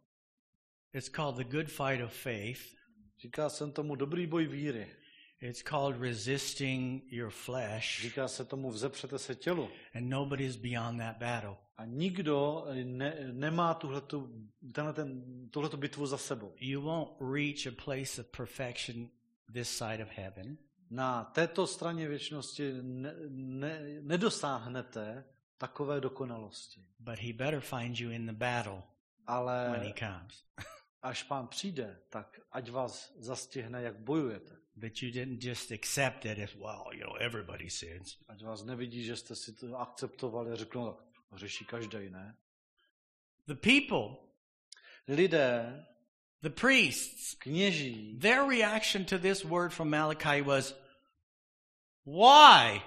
[0.92, 2.79] It's called the good fight of faith.
[3.18, 4.96] Říká jsem tomu dobrý boj víry.
[5.40, 9.70] It's called resisting your flesh, Říká se tomu vzepřete se tělu.
[9.94, 11.57] and nobody's beyond that battle.
[11.77, 14.31] A nikdo ne, nemá tuhletu,
[14.72, 16.55] tenhle ten, tuhletu bitvu za sebou.
[16.61, 19.09] You won't reach a place of perfection
[19.53, 20.59] this side of heaven,
[20.90, 25.24] Na této straně věčnosti ne, ne, nedosáhnete
[25.59, 26.81] takové dokonalosti.
[26.98, 28.83] but he better find you in the battle when
[29.27, 30.44] Ale he comes.
[31.03, 34.58] až pán přijde, tak ať vás zastihne, jak bojujete.
[34.81, 38.17] That you didn't just accept it as, well, you know, everybody sins.
[38.29, 40.99] Ať vás nevidí, že jste si to akceptovali a řeknou, "No,
[41.31, 42.37] tak řeší každý, ne?
[43.47, 44.17] The people,
[45.09, 45.87] Lidé,
[46.43, 50.75] the priests, kněží, their reaction to this word from Malachi was,
[52.05, 52.83] why?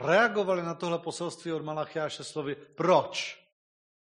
[0.00, 3.38] reagovali na tohle poselství od Malachiáše slovy, proč?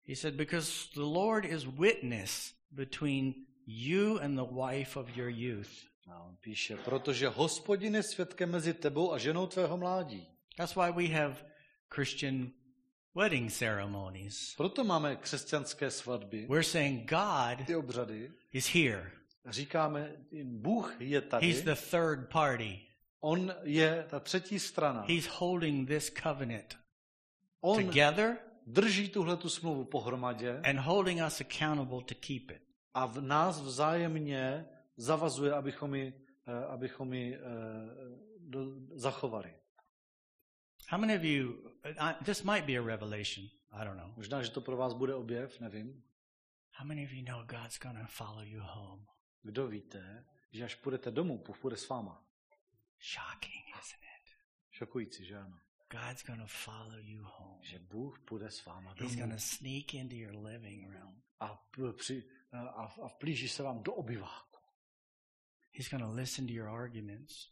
[0.07, 3.33] He said, because the Lord is witness between
[3.65, 5.90] you and the wife of your youth.
[6.07, 10.27] A on píše, protože hospodin je svědkem mezi tebou a ženou tvého mládí.
[10.57, 11.35] That's why we have
[11.95, 12.51] Christian
[13.15, 14.53] wedding ceremonies.
[14.57, 18.31] Proto máme křesťanské svatby, We're saying God ty obřady.
[18.51, 19.11] is here.
[19.49, 22.79] Říkáme, Bůh je tady, He's the third party.
[23.19, 25.05] on je ta třetí strana.
[25.07, 26.77] He's holding this covenant
[27.61, 28.37] On together
[28.67, 32.61] drží tuhle tu smlouvu pohromadě and holding us accountable to keep it.
[32.93, 34.65] a v nás vzájemně
[35.01, 36.13] zavazuje, abychom ji,
[36.47, 37.39] eh, abychom ji eh,
[38.39, 38.59] do,
[38.95, 39.55] zachovali.
[40.89, 41.71] How many of you,
[42.25, 44.13] this might be a revelation, I don't know.
[44.15, 46.03] Možná, že to pro vás bude objev, nevím.
[46.73, 49.05] How many of you know God's to follow you home?
[49.43, 52.25] Kdo víte, že až půjdete domů, Bůh půjde s váma.
[53.13, 54.35] Shocking, isn't it?
[54.71, 55.59] Šokující, že ano?
[55.91, 57.59] God's to follow you home.
[57.63, 61.21] Že Bůh půjde s váma He's domů to sneak into your living room.
[61.39, 64.50] a, při, a, a vplíží se vám do obyváku.
[65.73, 67.49] He's going to listen to your arguments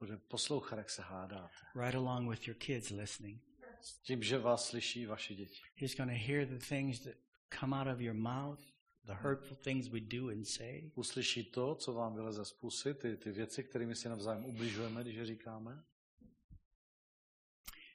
[0.00, 1.54] Bude poslouchat, jak se hádáte.
[1.74, 3.40] right along with your kids listening.
[3.80, 5.60] S tím, že vás slyší vaše děti.
[5.76, 7.14] He's going to hear the things that
[7.60, 8.60] come out of your mouth,
[9.04, 10.90] the hurtful things we do and say.
[10.94, 15.16] Uslyší to, co vám vyleze z pusy, ty, ty věci, kterými si navzájem ubližujeme, když
[15.16, 15.84] je říkáme.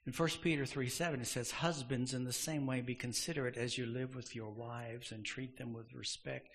[0.05, 3.77] In 1 Peter 3 7, it says, Husbands, in the same way, be considerate as
[3.77, 6.47] you live with your wives and treat them with respect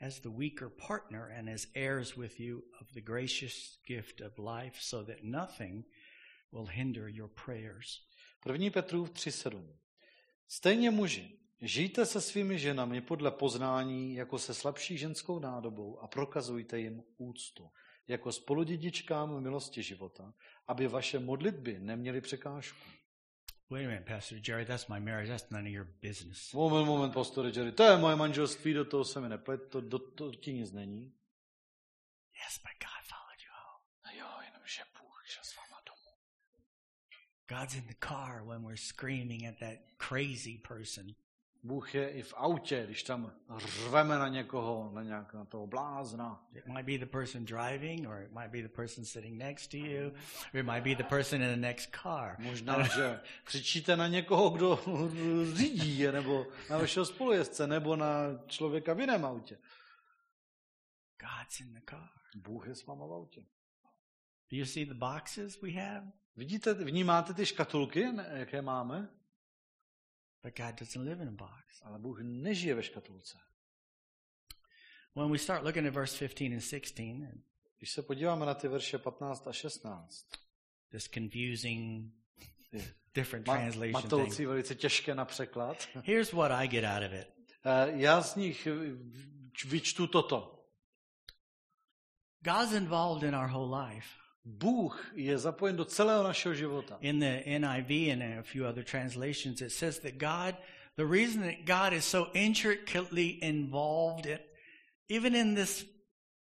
[0.00, 4.76] as the weaker partner and as heirs with you of the gracious gift of life,
[4.80, 5.84] so that nothing
[6.52, 8.00] will hinder your prayers.
[8.46, 8.70] 1.
[8.70, 9.76] Petrův 3.7.
[10.48, 16.80] Stejně muži, žijte se svými ženami podle poznání jako se slabší ženskou nádobou a prokazujte
[16.80, 17.70] jim úctu,
[18.08, 20.34] jako spoludědičkám milosti života,
[20.66, 23.03] aby vaše modlitby neměly překážku.
[23.70, 25.28] Wait a minute, Pastor Jerry, that's my marriage.
[25.28, 26.52] That's none of your business.
[26.54, 29.98] Moment, moment, pastore Jerry, to je moje manželství, do toho se mi neplet, to, do,
[29.98, 31.12] to ti nic není.
[32.34, 33.82] Yes, but God followed you home.
[34.04, 36.16] A jo, jenomže Bůh šel s váma domů.
[37.48, 41.14] God's in the car when we're screaming at that crazy person.
[41.64, 46.46] Bůh je i v autě, když tam řveme na někoho, na, nějak, na toho blázna.
[46.54, 49.76] It might be the person driving, or it might be the person sitting next to
[49.76, 50.06] you,
[50.54, 52.36] or it might be the person in the next car.
[52.38, 54.80] Možná, že křičíte na někoho, kdo
[55.54, 58.14] řídí, je, nebo na vašeho spolujezdce, nebo na
[58.46, 59.58] člověka v jiném autě.
[61.20, 62.08] God's in the car.
[62.36, 63.40] Bůh je s váma v autě.
[64.50, 66.12] Do you see the boxes we have?
[66.36, 69.08] Vidíte, vnímáte ty škatulky, jaké máme?
[70.44, 71.82] But God doesn't live in a box.
[71.82, 73.38] Ale Bůh nežije ve škatulce.
[75.16, 77.22] When we start looking at verse 15 and 16,
[77.78, 80.26] Když se podíváme na ty verše 15 a 16,
[80.90, 82.12] this confusing,
[83.14, 84.12] different translation thing.
[84.12, 87.28] matoucí, velice těžké na překlad, Here's what I get out of it.
[87.64, 88.72] eh, já z nich eh,
[89.66, 90.66] vyčtu toto.
[92.40, 94.08] God's involved in our whole life.
[94.44, 96.98] Bůh je zapojen do celého našeho života.
[97.00, 100.56] In the NIV and a few other translations, it says that God,
[100.96, 104.38] the reason that God is so intricately involved in,
[105.08, 105.86] even in this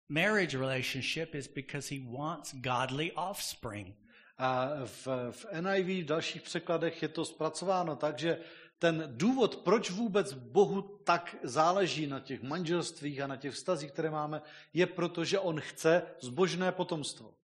[0.09, 3.95] marriage relationship is because he wants godly offspring.
[4.37, 8.37] A v, v NIV, v dalších překladech je to zpracováno tak, že
[8.79, 14.09] ten důvod, proč vůbec Bohu tak záleží na těch manželstvích a na těch vztazích, které
[14.09, 14.41] máme,
[14.73, 17.36] je proto, že on chce zbožné potomstvo.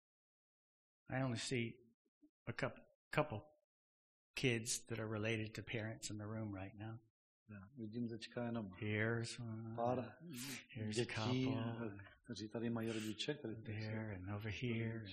[1.09, 1.73] I only see
[2.47, 3.41] a couple, couple
[4.35, 6.99] kids that are related to parents in the room right now.
[7.77, 10.15] Vidím teďka jenom Here's one, pár
[10.69, 15.05] here's a dětí, couple, kteří tady mají rodiče, tady, there and over here.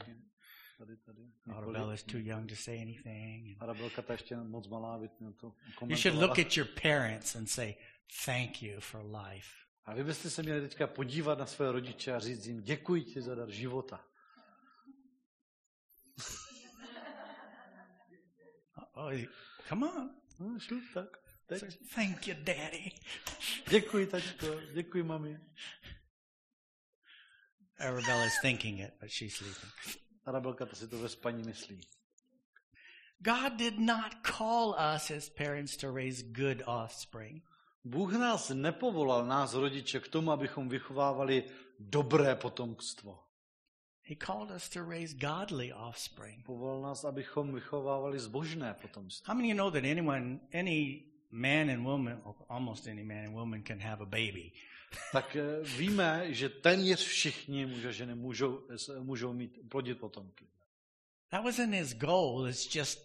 [0.78, 1.32] tady, tady.
[1.52, 3.56] Arabella's too young to say anything.
[3.60, 5.54] Arabelka ta ještě moc malá, aby to
[5.88, 7.74] You should look at your parents and say,
[8.24, 9.50] thank you for life.
[9.84, 13.22] A vy byste se měli teďka podívat na své rodiče a říct jim, děkuji ti
[13.22, 14.04] za dar života.
[19.00, 19.12] Oh,
[19.68, 20.10] come on.
[20.40, 21.16] No, šup, tak.
[21.46, 21.78] Teď.
[21.94, 22.92] Thank you, daddy.
[23.70, 25.40] Děkuji, tačko, děkuji, mami.
[27.78, 29.72] Arabella's thinking it, but she's sleeping.
[30.24, 31.80] Arabelka ta si to ve spaní myslí.
[33.18, 37.44] God did not call us as parents to raise good offspring.
[37.84, 41.44] Bůh nás nepovolal, nás rodiče, k tomu, abychom vychovávali
[41.78, 43.29] dobré potomstvo.
[44.02, 46.42] He called us to raise godly offspring.
[46.42, 49.24] Povolal nás, abychom vychovávali zbožné potomstvo.
[49.26, 53.34] How many of you know that anyone, any man and woman, almost any man and
[53.34, 54.52] woman can have a baby?
[55.12, 58.62] Tak eh, víme, že téměř všichni muži a ženy můžou,
[58.98, 60.46] můžou mít, plodit potomky.
[61.30, 62.98] That wasn't his goal, it's just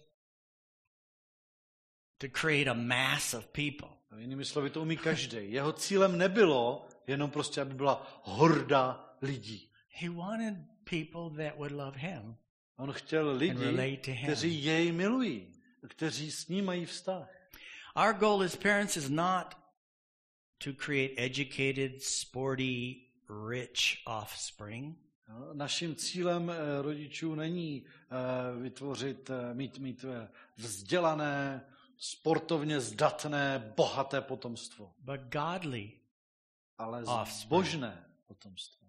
[2.18, 3.88] to create a mass of people.
[4.18, 5.52] Jinými slovy, to umí každý.
[5.52, 9.70] Jeho cílem nebylo jenom prostě, aby byla horda lidí.
[9.88, 10.54] He wanted
[10.90, 12.36] people that would love him
[12.78, 14.24] On chtěl and lidi, relate to him.
[14.26, 15.52] kteří jej milují,
[15.88, 17.28] kteří s ním mají vztah.
[17.96, 19.54] Our goal as parents is not
[20.64, 22.96] to create educated, sporty,
[23.48, 24.98] rich offspring.
[25.28, 30.04] No, Naším cílem eh, rodičů není eh, vytvořit, eh, mít, mít
[30.56, 31.66] vzdělané,
[31.98, 35.92] sportovně zdatné, bohaté potomstvo, but godly.
[36.78, 38.85] ale zbožné potomstvo.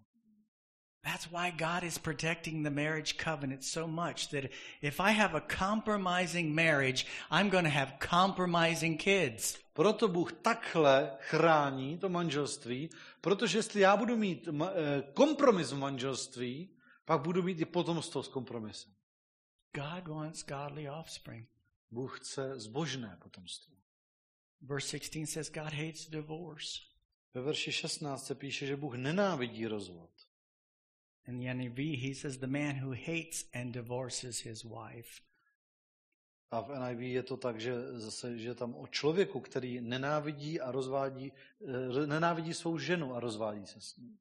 [1.08, 4.50] That's why God is protecting the marriage covenant so much that
[4.82, 9.58] if I have a compromising marriage, I'm going to have compromising kids.
[9.72, 12.90] Proto Bůh takhle chrání to manželství,
[13.20, 16.68] protože jestli já budu mít eh, kompromis v manželství,
[17.04, 18.92] pak budu mít i potomstvo s kompromisem.
[19.74, 21.48] God wants godly offspring.
[21.90, 23.74] Bůh chce zbožné potomstvo.
[24.60, 26.80] Verse 16 says God hates divorce.
[27.34, 30.10] Ve verši 16 se píše, že Bůh nenávidí rozvod.
[31.28, 35.20] In the NIV, he says the man who hates and divorces his wife.
[36.50, 40.70] A v NIV je to tak, že zase, že tam o člověku, který nenávidí a
[40.70, 41.32] rozvádí,
[41.68, 44.18] eh, nenávidí svou ženu a rozvádí se s ní.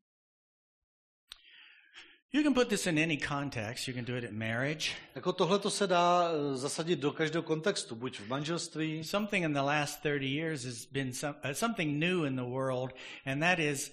[2.33, 3.87] You can put this in any context.
[3.87, 4.91] You can do it in marriage.
[5.15, 9.03] Jako tohle to se dá eh, zasadit do každého kontextu, buď v manželství.
[9.03, 12.93] Something in the last 30 years has been some, uh, something new in the world,
[13.25, 13.91] and that is,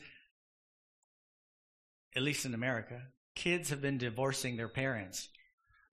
[2.16, 5.28] at least in America, kids have been divorcing their parents.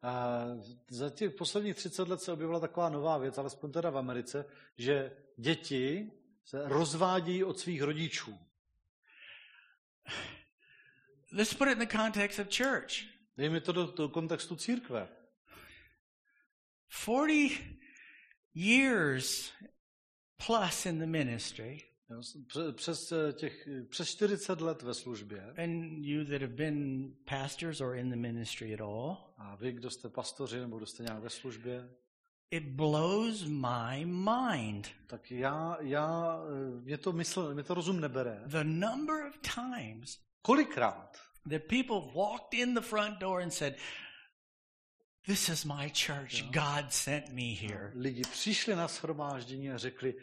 [0.04, 0.46] A
[0.90, 4.46] za těch posledních 30 let se objevila taková nová věc, alespoň teda v Americe,
[4.78, 6.12] že děti
[6.46, 8.40] se rozvádějí od svých rodičů.
[11.32, 12.92] Let's put it in the context of church.
[13.38, 15.08] Dejme to do, do kontextu církve.
[16.90, 17.82] 40
[18.54, 19.52] years
[20.46, 21.91] plus in the ministry,
[22.76, 27.96] Přes, eh, těch, přes 40 let ve službě and you that have been pastors or
[27.96, 31.30] in the ministry at all, a vy, kdo jste pastoři nebo kdo jste nějak ve
[31.30, 31.90] službě,
[32.52, 38.42] it blows my mind tak já, já eh, mě to mysl, mě to rozum nebere.
[38.46, 41.18] the number of times Kolikrát
[41.50, 43.76] that people walked in the front door and said,
[45.26, 46.44] This is my church.
[46.52, 47.92] God sent me here.
[47.96, 50.16] lidi přišli na shromáždění a řekli,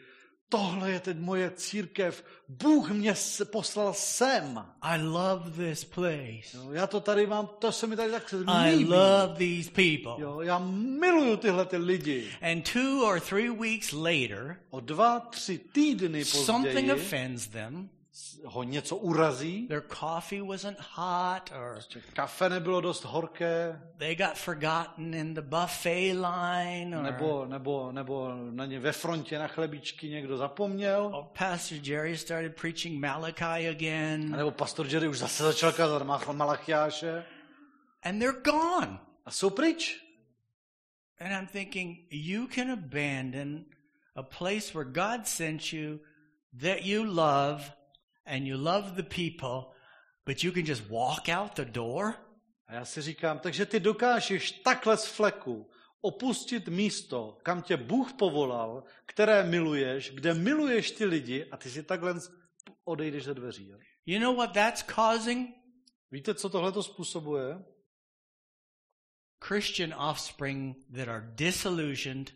[0.49, 3.13] tohle je teď moje církev, Bůh mě
[3.51, 4.65] poslal sem.
[4.81, 6.57] I love this place.
[6.57, 8.85] Jo, já to tady mám, to se mi tady tak I líbí.
[8.85, 10.23] love these people.
[10.23, 10.59] Jo, já
[10.99, 12.27] miluju tyhle ty lidi.
[12.51, 17.89] And two or three weeks later, O dva, tři týdny something později offends them.
[18.45, 21.79] Ho něco urazí, Their coffee wasn't hot, or
[22.13, 28.31] kafe nebylo dost horké, they got forgotten in the buffet line, or, nebo, nebo, nebo
[28.51, 34.31] na ně ve frontě na chlebíčky někdo zapomněl, or Pastor Jerry started preaching Malachi again,
[34.31, 37.25] nebo pastor Jerry už zase začal kázat Malachiáše.
[38.03, 38.99] And they're gone.
[39.25, 40.05] a jsou pryč.
[41.19, 43.65] And I'm thinking, you can abandon
[44.15, 45.99] a place where God sent you
[46.61, 47.78] that you love
[48.29, 49.73] and you love the people,
[50.25, 52.13] but you can just walk out the door?
[52.67, 55.69] A já si říkám, takže ty dokážeš takhle z fleku
[56.01, 61.83] opustit místo, kam tě Bůh povolal, které miluješ, kde miluješ ty lidi a ty si
[61.83, 62.15] takhle
[62.83, 63.67] odejdeš ze dveří.
[63.67, 63.77] Jo?
[64.05, 65.49] You know what that's causing?
[66.11, 67.63] Víte, co tohle to způsobuje?
[69.43, 72.31] Christian offspring that are disillusioned,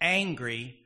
[0.00, 0.84] angry,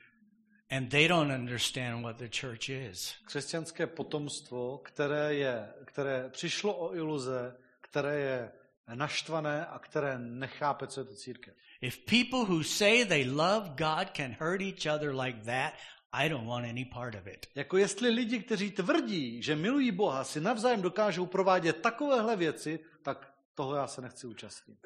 [0.72, 3.14] and they don't understand what the church is.
[3.24, 8.52] Křesťanské potomstvo, které, je, které přišlo o iluze, které je
[8.94, 11.54] naštvané a které nechápe, co je to církev.
[11.80, 15.74] If people who say they love God can hurt each other like that,
[16.12, 17.46] I don't want any part of it.
[17.54, 23.34] Jako jestli lidi, kteří tvrdí, že milují Boha, si navzájem dokážou provádět takovéhle věci, tak
[23.54, 24.78] toho já se nechci účastnit.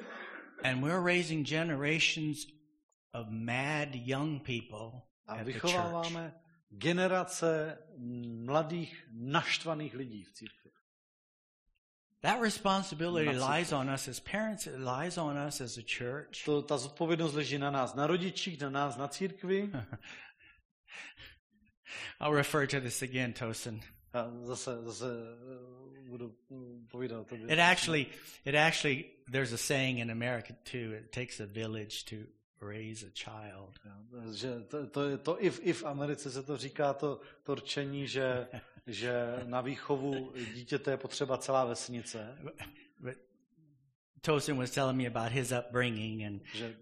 [0.62, 2.46] And we're raising generations
[3.12, 6.34] of mad young people A vychováváme
[6.70, 7.78] generace
[8.44, 10.70] mladých, naštvaných lidí v církvi.
[12.22, 16.44] That responsibility lies on us as parents, it lies on us as a church.
[16.44, 19.70] To, ta zodpovědnost leží na nás, na rodičích, na nás, na církvi.
[22.20, 23.80] I'll refer to this again, Tosin.
[24.42, 26.36] Zase, zase eh, budu
[26.90, 27.46] povídat o tobě.
[27.52, 28.06] It actually,
[28.44, 30.92] it actually, there's a saying in America too.
[30.94, 32.16] It takes a village to
[32.60, 33.80] raise a child.
[34.34, 37.54] Že to, to, je- to i, v, i v Americe se to říká, to, to
[37.54, 38.48] rčení, že,
[38.86, 42.38] že na výchovu dítěte je potřeba celá vesnice.
[43.00, 43.14] But
[44.20, 46.76] Tosin was telling me about his upbringing, and Že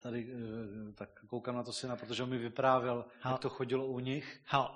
[0.00, 3.86] tady eh, tak koukám na to syna, protože on mi vyprávěl, How- jak to chodilo
[3.86, 4.40] u nich.
[4.44, 4.66] how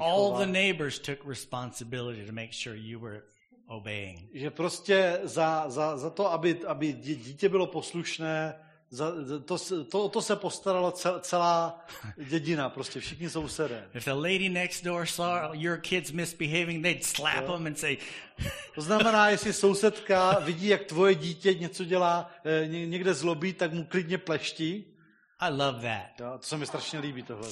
[0.00, 3.22] all the neighbors took responsibility to make sure you were
[3.66, 4.30] obeying.
[4.34, 8.54] Že prostě za, za, za to, aby, aby dítě bylo poslušné,
[8.90, 9.12] za,
[9.44, 11.84] to, se- to, to se postarala cel, celá
[12.28, 13.90] dědina, prostě všichni sousedé.
[13.94, 17.96] If the lady next door saw your kids misbehaving, they'd slap them and say,
[18.74, 23.72] To znamená, jestli sousedka vidí, jak tvoje dítě něco dělá, eh, ně- někde zlobí, tak
[23.72, 24.94] mu klidně pleští.
[25.40, 26.20] I love that.
[26.20, 27.48] Jo, to se mi strašně líbí tohle.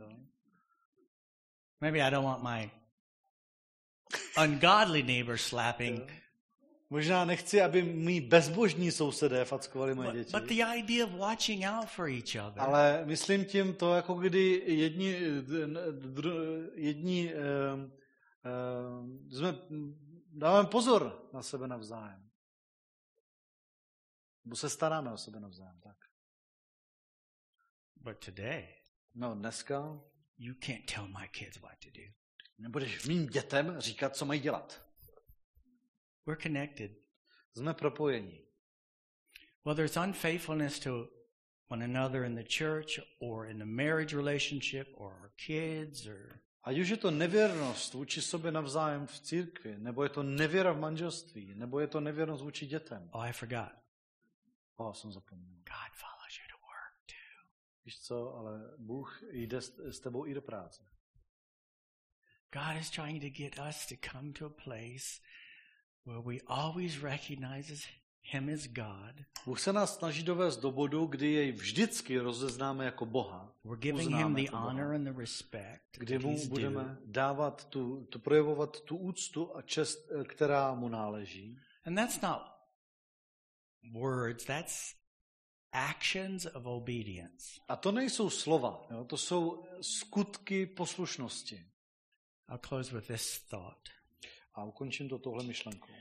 [0.00, 0.06] Jo.
[1.80, 2.70] Maybe I don't want my
[4.44, 6.12] ungodly neighbor slapping.
[6.90, 10.32] Možná nechci, aby mý bezbožní sousedé fackovali moje děti.
[10.32, 12.62] but the idea of watching out for each other.
[12.62, 15.16] Ale myslím tím to, jako kdy jedni,
[16.74, 17.92] jedni um,
[18.92, 19.54] um, jsme,
[20.32, 22.30] dáváme pozor na sebe navzájem.
[24.44, 25.80] Nebo se staráme o sebe navzájem.
[25.80, 25.96] Tak.
[27.96, 28.68] But today,
[29.14, 30.00] No dneska
[30.38, 32.02] you can't tell my kids what to do.
[32.58, 34.85] nebudeš mým dětem říkat, co mají dělat.
[36.26, 36.90] We're connected.
[37.54, 38.46] Jsme propojení.
[39.64, 41.08] Well, there's unfaithfulness to
[41.68, 46.78] one another in the church or in the marriage relationship or our kids or Ať
[46.78, 51.54] už je to nevěrnost vůči sobě navzájem v církvi, nebo je to nevěra v manželství,
[51.54, 53.08] nebo je to nevěrnost vůči dětem.
[53.12, 53.72] oh I forgot.
[54.76, 55.54] O, jsem zapomněl.
[55.56, 57.50] God follows you to work too.
[57.84, 60.82] Víš co, ale Bůh jde s, s tebou i do práce.
[62.52, 65.20] God is trying to get us to come to a place
[66.06, 67.86] where we always recognize
[68.32, 69.24] him as God.
[69.46, 74.10] Bůh se nás snaží dovést do bodu, kdy jej vždycky rozeznáme jako Boha, We're giving
[74.14, 78.96] him the jako honor and the respect kdy mu budeme dávat tu, tu, projevovat tu
[78.96, 81.58] úctu a čest, eh, která mu náleží.
[81.84, 82.42] And that's not
[83.92, 84.94] words, that's
[85.72, 87.60] actions of obedience.
[87.68, 89.04] A to nejsou slova, jo?
[89.04, 91.66] to jsou skutky poslušnosti.
[92.48, 93.95] I'll close with this thought.
[94.56, 95.92] A ukončím to tohle myšlenkou.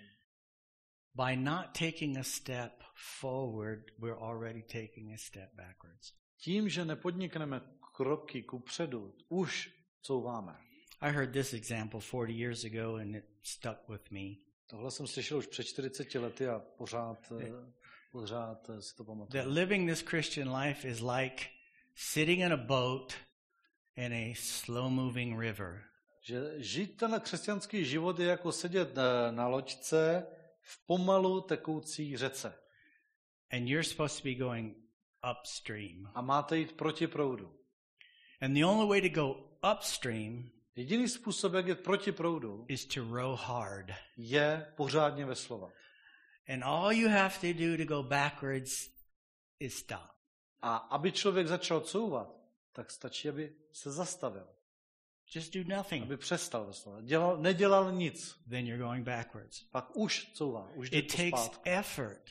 [1.16, 2.84] By not taking a step
[3.20, 6.14] forward, we're already taking a step backwards.
[6.38, 7.62] Tím, že nepodnikneme
[7.95, 10.58] kroky ku předu, už couváme.
[11.01, 14.36] I heard this example 40 years ago and it stuck with me.
[14.68, 17.51] Tohle jsem slyšel už před 40 lety a pořád, eh,
[18.12, 21.45] pořád eh, si to That living this Christian life is like
[21.95, 23.14] sitting in a boat
[23.95, 25.84] in a slow moving river.
[26.26, 30.28] Že žít ten křesťanský život je jako sedět eh, na loďce
[30.61, 32.55] v pomalu tekoucí řece.
[33.51, 34.78] And you're supposed to be going
[35.32, 36.11] upstream.
[36.13, 37.59] A máte jít proti proudu.
[38.41, 39.36] And the only way to go
[39.73, 43.91] upstream Jediný způsob, jak jít proti proudu, is to row hard.
[44.17, 45.73] je pořádně veslovat.
[46.53, 48.71] And all you have to do to go backwards
[49.59, 50.11] is stop.
[50.61, 52.36] A aby člověk začal couvat,
[52.71, 54.55] tak stačí, aby se zastavil,
[55.34, 56.03] Just do nothing.
[56.03, 57.03] aby přestal veslovat.
[57.03, 59.63] Dělal, nedělal nic, Then you're going backwards.
[59.71, 62.21] pak už couvá, už It takes effort.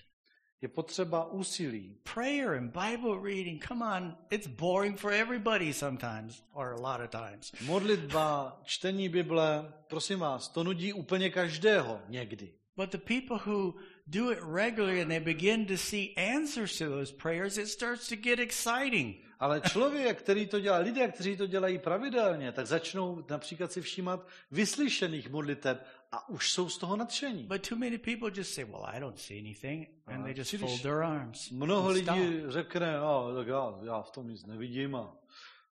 [0.60, 1.98] Je potřeba úsilí.
[2.14, 7.10] Prayer and Bible reading, come on, it's boring for everybody sometimes, or a lot of
[7.10, 7.52] times.
[7.66, 12.54] Modlitba, čtení Bible, prosím vás, to nudí úplně každého někdy.
[12.76, 13.74] But the people who
[14.06, 18.16] do it regularly and they begin to see answers to those prayers, it starts to
[18.16, 19.14] get exciting.
[19.44, 24.26] Ale člověk, který to dělá, lidé, kteří to dělají pravidelně, tak začnou například si všímat
[24.50, 27.44] vyslyšených modliteb a už jsou z toho nadšení.
[27.44, 29.88] But too many people just say, Well, I don't see anything.
[30.06, 31.50] And they just příliš fold their arms.
[31.50, 35.16] Mnoho lidí řekne, no, tak já, já v tom nic nevidím a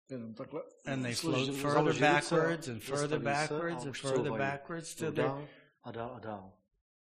[0.10, 0.62] jenom takhle.
[0.86, 5.48] And they float further backwards and further backwards and further backwards to dál
[5.84, 6.54] a dál a dál.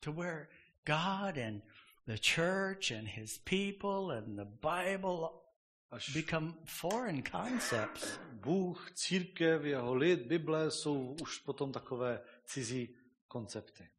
[0.01, 0.49] to where
[0.85, 1.61] God and
[2.07, 5.44] the church and his people and the Bible
[5.91, 8.19] Až become foreign concepts.
[8.31, 12.95] Bůh, církev, jeho lid, Bible jsou už potom takové cizí
[13.27, 13.89] koncepty.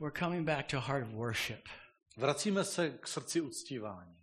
[0.00, 1.68] We're coming back to a heart of worship.
[2.16, 4.22] Vracíme se k srdci uctívání.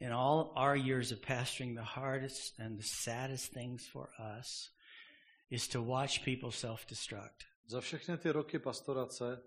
[0.00, 4.70] In all our years of pastoring, the hardest and the saddest things for us
[5.50, 7.44] is to watch people self destruct.
[7.66, 9.42] Za všechny ty roky pastorace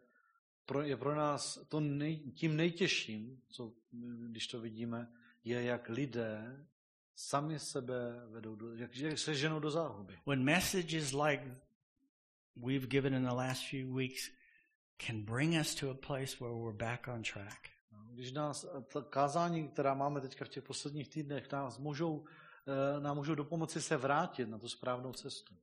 [0.66, 3.74] pro, je pro nás to nej, tím nejtěžším, co,
[4.30, 5.14] když to vidíme,
[5.44, 6.66] je, jak lidé
[7.16, 10.20] sami sebe vedou, do, jak, jak se ženou do záhuby.
[10.26, 11.56] When messages like
[12.56, 14.30] we've given in the last few weeks
[14.98, 17.70] can bring us to a place where we're back on track.
[17.92, 22.26] No, Když nás ta kázání, která máme teďka v těch posledních týdnech, nás můžou,
[22.68, 25.56] eh, nám můžou dopomoci se vrátit na tu správnou cestu.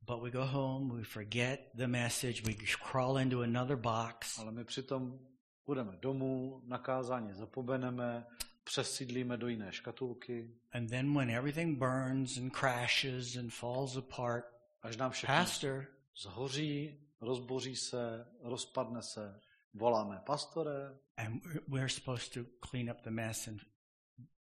[0.00, 2.54] But we go home, we forget the message, we
[2.90, 5.18] crawl into another box, Ale my přitom
[5.64, 8.26] půjdeme domů, na kázání zapomeneme,
[8.64, 14.44] přesídlíme do jiné škatulky, and then when everything burns and crashes and falls apart,
[14.82, 15.86] až nám všechno Pastor,
[16.16, 19.40] zhoří, rozboří se, rozpadne se,
[19.74, 23.60] voláme pastore and we're- supposed to clean up the mess and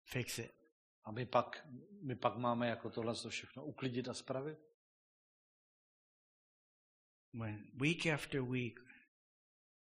[0.04, 0.52] fix it.
[1.04, 1.66] a my pak,
[2.02, 4.58] my pak máme jako tohle to všechno uklidit a spravit.
[7.32, 8.80] When week after week,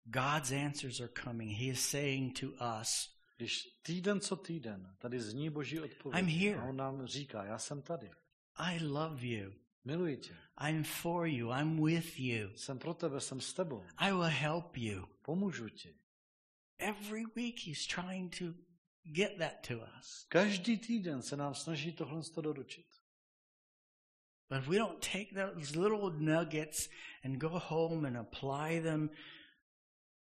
[0.05, 2.47] God's answers are coming, He is saying to
[2.81, 6.61] us, Když týden co týden tady zní Boží odpověď I'm here.
[6.61, 8.11] a on nám říká, já jsem tady,
[8.55, 9.53] I love you.
[9.85, 10.37] miluji tě,
[10.69, 11.51] I'm for you.
[11.51, 12.57] I'm with you.
[12.57, 15.07] jsem pro tebe, jsem s tebou, I will help you.
[15.23, 15.95] pomůžu ti.
[16.79, 18.45] Every week he's trying to
[19.03, 20.27] get that to us.
[20.29, 22.87] Každý týden se nám snaží tohle to doručit.
[24.49, 26.89] But if we don't take those little nuggets
[27.25, 29.11] and go home and apply them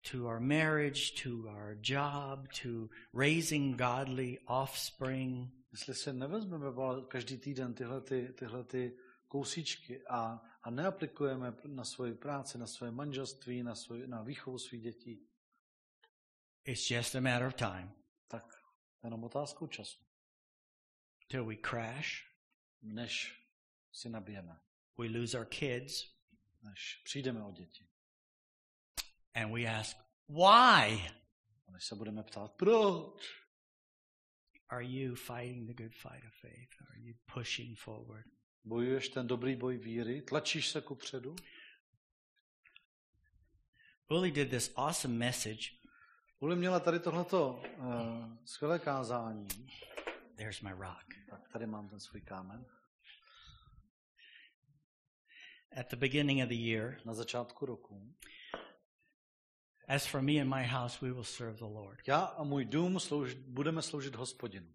[0.03, 6.66] to our marriage, to our job, to raising godly offspring, Jestli se nevezmeme
[7.09, 8.98] každý týden tyhle, ty, tyhle ty
[9.28, 14.82] kousíčky a, a neaplikujeme na svoji práci, na svoje manželství, na, svoj, na výchovu svých
[14.82, 15.28] dětí,
[16.64, 17.92] it's just a matter of time.
[18.28, 18.61] tak
[19.05, 20.05] Jenom otázkou času,
[21.28, 22.24] till we crash,
[22.82, 23.44] než
[23.92, 24.61] si nabijeme,
[24.98, 26.05] we lose our kids,
[26.62, 27.89] než přijdeme o děti.
[29.34, 29.96] And we ask,
[30.28, 31.10] why
[31.68, 33.40] A než se budeme ptát, proč?
[34.70, 36.70] are you fighting the good fight of faith?
[36.90, 38.24] Are you pushing forward?
[38.64, 40.22] Bojuješ ten dobrý boj víry?
[40.22, 41.36] Tlačíš se ku předu?
[44.08, 45.70] Uli did this awesome message.
[46.38, 49.46] Uli měla tady tohleto uh, skvělé kázání.
[50.36, 51.06] There's my rock.
[51.30, 52.66] Tak tady mám ten svůj kámen.
[55.80, 58.14] At the beginning of the year, Na začátku roku.
[59.91, 62.01] As for me and my house, we will serve the Lord.
[62.07, 64.72] Já a můj dům slouž, budeme sloužit hospodinu.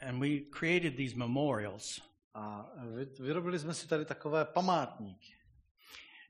[0.00, 2.00] And we created these memorials.
[2.34, 5.34] A vy- vyrobili jsme si tady takové památníky.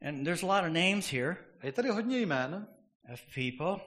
[0.09, 2.67] And there's a lot of names here A je tady hodně jmén,
[3.13, 3.85] of people.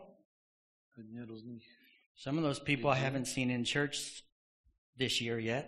[0.98, 1.78] hodně různých.
[2.16, 3.96] Some of those people I haven't seen in church
[4.98, 5.66] this year yet.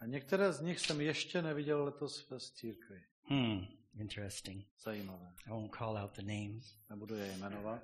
[0.00, 3.02] A některé z nich jsem ještě neviděl letos ve církvi.
[3.24, 3.66] Hmm,
[4.00, 4.64] interesting.
[4.86, 6.76] I won't call out the names.
[6.90, 7.82] Je jmenovat.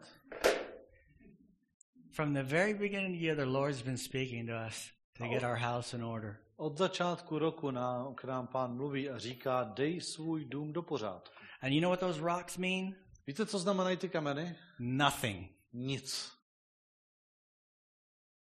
[2.12, 5.44] From the very beginning of the year, the Lord's been speaking to us to get
[5.44, 6.36] our house in order.
[6.56, 7.72] Od začátku roku
[8.14, 11.34] k nám pán mluví a říká, dej svůj dům do pořádku.
[11.60, 12.94] And you know what those rocks mean?
[13.26, 14.56] Víte, co znamenají ty kameny?
[14.78, 15.50] Nothing.
[15.72, 16.32] Nic.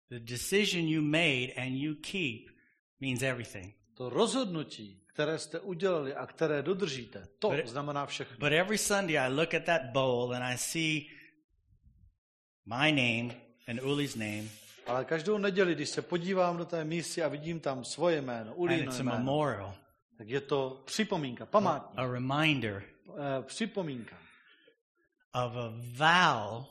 [0.09, 2.51] The decision you made and you keep
[3.01, 3.75] means everything.
[3.95, 8.37] To rozhodnutí, které jste udělali a které dodržíte, to But znamená všechno.
[8.39, 11.01] But every Sunday I look at that bowl and I see
[12.67, 13.35] my name
[13.69, 14.45] and Uli's name,
[14.87, 18.93] Ale každou neděli, když se podívám do té mísy a vidím tam svoje jméno, Ulino
[18.93, 19.75] jméno, memorial,
[20.19, 24.17] tak je to připomínka, památník, a reminder eh, připomínka,
[25.35, 26.65] of a vow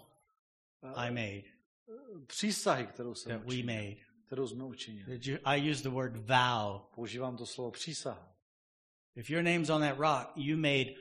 [0.95, 1.43] I made,
[2.27, 3.95] přísahy, kterou jsem that we učinil, made.
[4.25, 5.19] kterou jsme učinili.
[5.43, 6.81] I use the word vow.
[6.95, 8.28] Používám to slovo přísaha.
[9.19, 10.95] If your name's on that rock, you made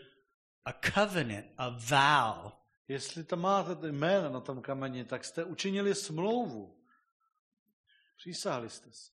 [0.65, 2.53] a covenant, a vow.
[2.89, 6.79] Jestli tam máte jméno na tom kameni, tak jste učinili smlouvu.
[8.17, 9.11] Přísahali jste si.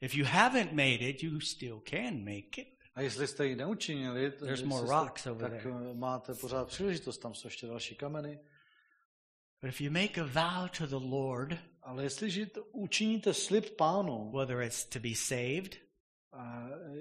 [0.00, 2.68] If you haven't made it, you still can make it.
[2.94, 5.74] A jestli jste ji neučinili, There's more jste- rocks over tak there.
[5.90, 8.38] eh, máte pořád příležitost, tam jsou ještě další kameny.
[9.62, 11.52] But if you make a vow to the Lord,
[11.82, 15.76] Ale jestliže učiníte slib pánu, whether it's to be saved,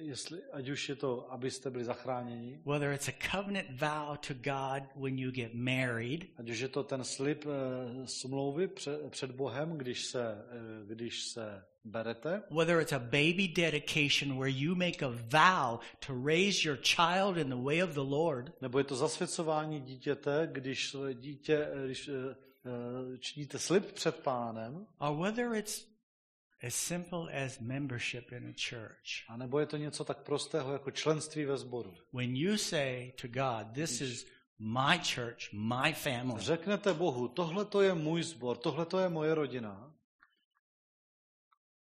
[0.09, 4.83] jestli, ať už je to, abyste byli zachráněni, whether it's a covenant vow to God
[4.95, 9.77] when you get married, ať už je to ten slib eh, smlouvy před, před Bohem,
[9.77, 15.09] když se, eh, když se berete, whether it's a baby dedication where you make a
[15.09, 19.81] vow to raise your child in the way of the Lord, nebo je to zasvěcování
[19.81, 22.35] dítěte, když dítě, eh, když eh,
[22.65, 25.88] eh, činíte slib před pánem, or whether it's
[26.61, 29.23] as simple as membership in a church.
[29.29, 31.93] a nebo je to něco tak prostého jako členství ve sboru.
[32.13, 34.25] When you say to God, This is
[34.59, 39.35] my church, my family, Řeknete Bohu, tohle to je můj sbor, tohle to je moje
[39.35, 39.93] rodina,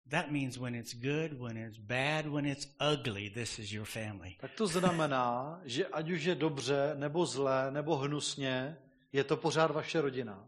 [0.09, 4.38] that means when it's good, when it's bad, when it's ugly, this is your family.
[4.39, 8.78] tak to znamená, že ať už je dobře, nebo zlé, nebo hnusně,
[9.11, 10.47] je to pořád vaše rodina.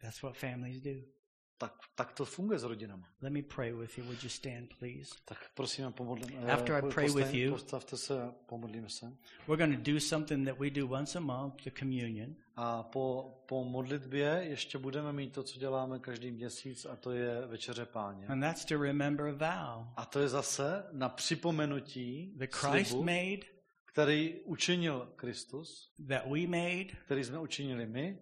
[0.00, 1.17] That's what families do.
[1.60, 3.02] Tak, tak to funguje s rodinami.
[3.22, 4.04] Let me pray with you.
[4.04, 5.14] Would you stand, please?
[5.24, 9.16] Tak prosím, pomodlím, After I pray with you- postavte se a pomodlíme se.
[9.48, 12.34] We're going to do something that we do once a month, the communion.
[12.56, 17.46] A po, po modlitbě ještě budeme mít to, co děláme každý měsíc, a to je
[17.46, 18.26] večeře páně.
[18.26, 19.32] And that's to remember a
[19.76, 23.40] vow A to je zase na připomenutí that Christ slibu, made,
[23.84, 26.84] který učinil Kristus, that we made.
[27.04, 28.18] který jsme učinili my,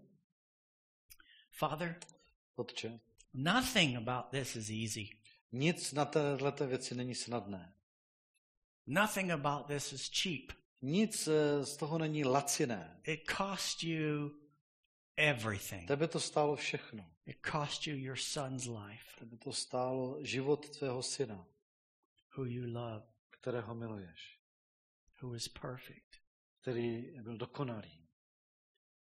[1.50, 1.96] Father,
[2.56, 3.00] Otče.
[3.36, 5.16] Nothing about this is easy.
[5.52, 7.74] Nic na této věci není snadné.
[8.86, 10.52] Nothing about this is cheap.
[10.82, 13.00] Nic eh, z toho není laciné.
[13.04, 14.30] It cost you
[15.16, 15.88] everything.
[15.88, 17.10] Tebe to stálo všechno.
[17.26, 21.46] It cost you your son's life, Tebe to stálo život tvého syna,
[22.36, 24.40] who you love, kterého miluješ,
[25.22, 26.16] who is perfect.
[26.60, 28.08] který byl dokonalý,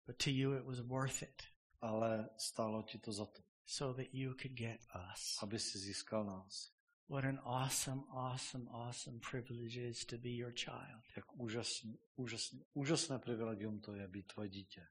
[0.06, 1.42] But to you it was worth it
[1.80, 5.38] ale stálo ti to za to, so that you could get us.
[5.42, 6.72] Oh, získal nás.
[7.08, 11.02] What an awesome, awesome, awesome privilege it is to be your child.
[11.16, 14.86] Jak úžasný, úžasný, úžasné privilegium to je být tvoje dítě.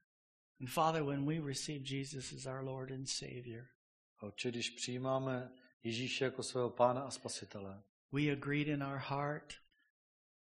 [0.60, 3.66] And Father, when we receive Jesus as our Lord and Savior,
[4.20, 5.52] Otče, když přijímáme
[5.82, 9.54] Ježíše jako svého pána a spasitele, we agreed in our heart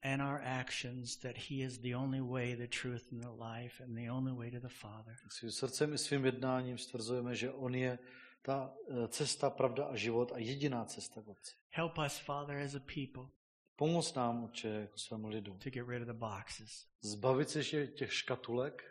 [0.03, 3.97] and our actions that He is the only way, the truth, and the life, and
[3.97, 5.17] the only way to the Father.
[5.29, 7.99] Svým srdcem i svým jednáním stvrzujeme, že On je
[8.43, 8.73] ta
[9.09, 11.55] cesta, pravda a život a jediná cesta k Otci.
[11.71, 13.29] Help us, Father, as a people
[13.77, 15.59] Pomoz nám, Otče, jako svému lidu.
[15.59, 18.83] to get rid of the boxes, Zbavit se těch škatulek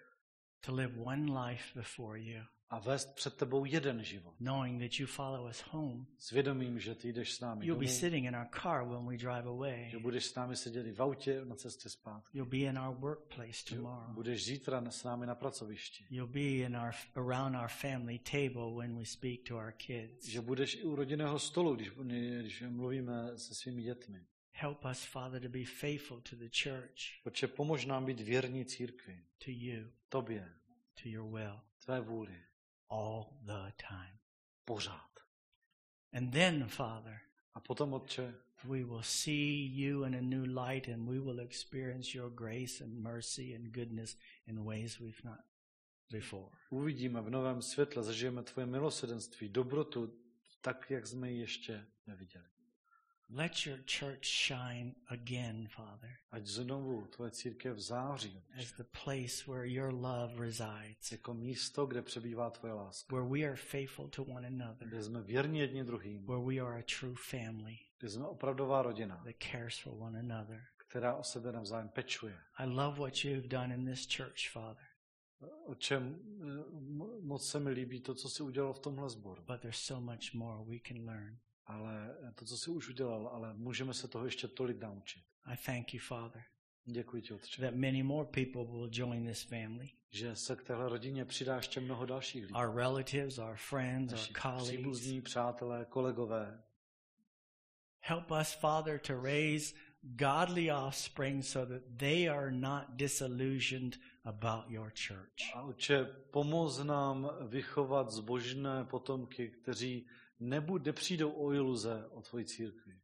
[0.66, 4.36] to live one life before you, a vést před tebou jeden život.
[4.38, 6.06] knowing that you follow us home.
[6.18, 9.08] S vědomím, že ty jdeš s námi You'll be domů, sitting in our car when
[9.08, 9.90] we drive away.
[9.90, 12.38] že budeš s námi sedět v autě na cestě zpátky.
[12.38, 14.14] You'll be in our workplace tomorrow.
[14.14, 16.06] budeš zítra s námi na pracovišti.
[16.10, 20.26] You'll be in our around our family table when we speak to our kids.
[20.28, 21.90] Že budeš i u rodinného stolu, když,
[22.40, 24.26] když mluvíme se svými dětmi.
[24.52, 29.24] Help us, Father, to be faithful to the church, Protože pomož nám být věrní církvi,
[29.46, 30.50] to you, tobě,
[31.04, 32.36] to your will, tvé vůli,
[32.90, 34.20] all the time.
[34.66, 35.10] pořád.
[36.14, 37.20] And then, Father,
[37.54, 38.34] A potom, Otče,
[38.64, 42.94] we will see you in a new light and we will experience your grace and
[42.94, 44.18] mercy and goodness
[44.48, 45.40] in ways we've not
[46.12, 46.50] before.
[46.70, 50.20] uvidíme v novém světle, zažijeme tvoje milosedenství, dobrotu,
[50.62, 52.46] tak, jak jsme ji ještě neviděli.
[53.32, 59.68] Let your church shine again, Father, Ať znovu tvoje církev září, as the place where
[59.68, 63.16] your love resides, jako místo, kde přebývá tvoje láska.
[63.16, 66.80] where we are faithful to one another, Kde jsme věrní jedni druhým, where we are
[66.80, 70.66] a true family kde jsme opravdová rodina, that cares for one another.
[70.78, 72.38] která o sebe navzájem pečuje.
[72.58, 74.86] I love what you've done in this church, Father,
[75.66, 79.44] O čem eh, mo- moc se mi líbí to, co jsi udělal v tomhle sboru.
[79.48, 81.38] but there's so much more we can learn.
[81.70, 85.24] Ale to, co jsi už udělal, ale můžeme se toho ještě tolik naučit.
[85.46, 86.44] I thank you, Father,
[86.86, 89.90] Děkuji ti, Otče, that many more people will join this family.
[90.12, 92.54] že se k téhle rodině přidá ještě mnoho dalších lidí.
[92.54, 94.68] Our relatives, our friends, our Naši colleagues.
[94.70, 96.64] příbuzní, přátelé, kolegové.
[98.02, 104.92] Help us, Father, to raise godly offspring so that they are not disillusioned about your
[105.08, 105.56] church.
[105.56, 110.08] A Otče, pomoz nám vychovat zbožné potomky, kteří
[110.40, 113.02] nebu- nepřijdou o iluze o tvoji církvi.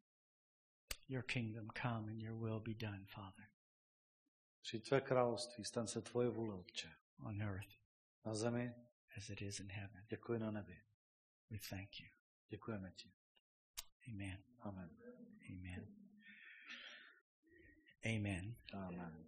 [1.07, 3.45] Your kingdom come and your will be done, Father,
[4.61, 6.95] Při tvé království stan se tvoje vůle, Otče.
[7.19, 7.69] on earth
[8.25, 8.73] Na zemi,
[9.17, 10.05] as it is in heaven.
[10.11, 10.83] jako i na nebi.
[11.49, 12.07] We thank you.
[12.49, 13.11] Děkujeme ti.
[14.07, 14.43] Amen.
[14.59, 14.89] Amen.
[15.49, 15.87] Amen.
[18.05, 18.55] Amen.
[18.73, 19.25] Amen.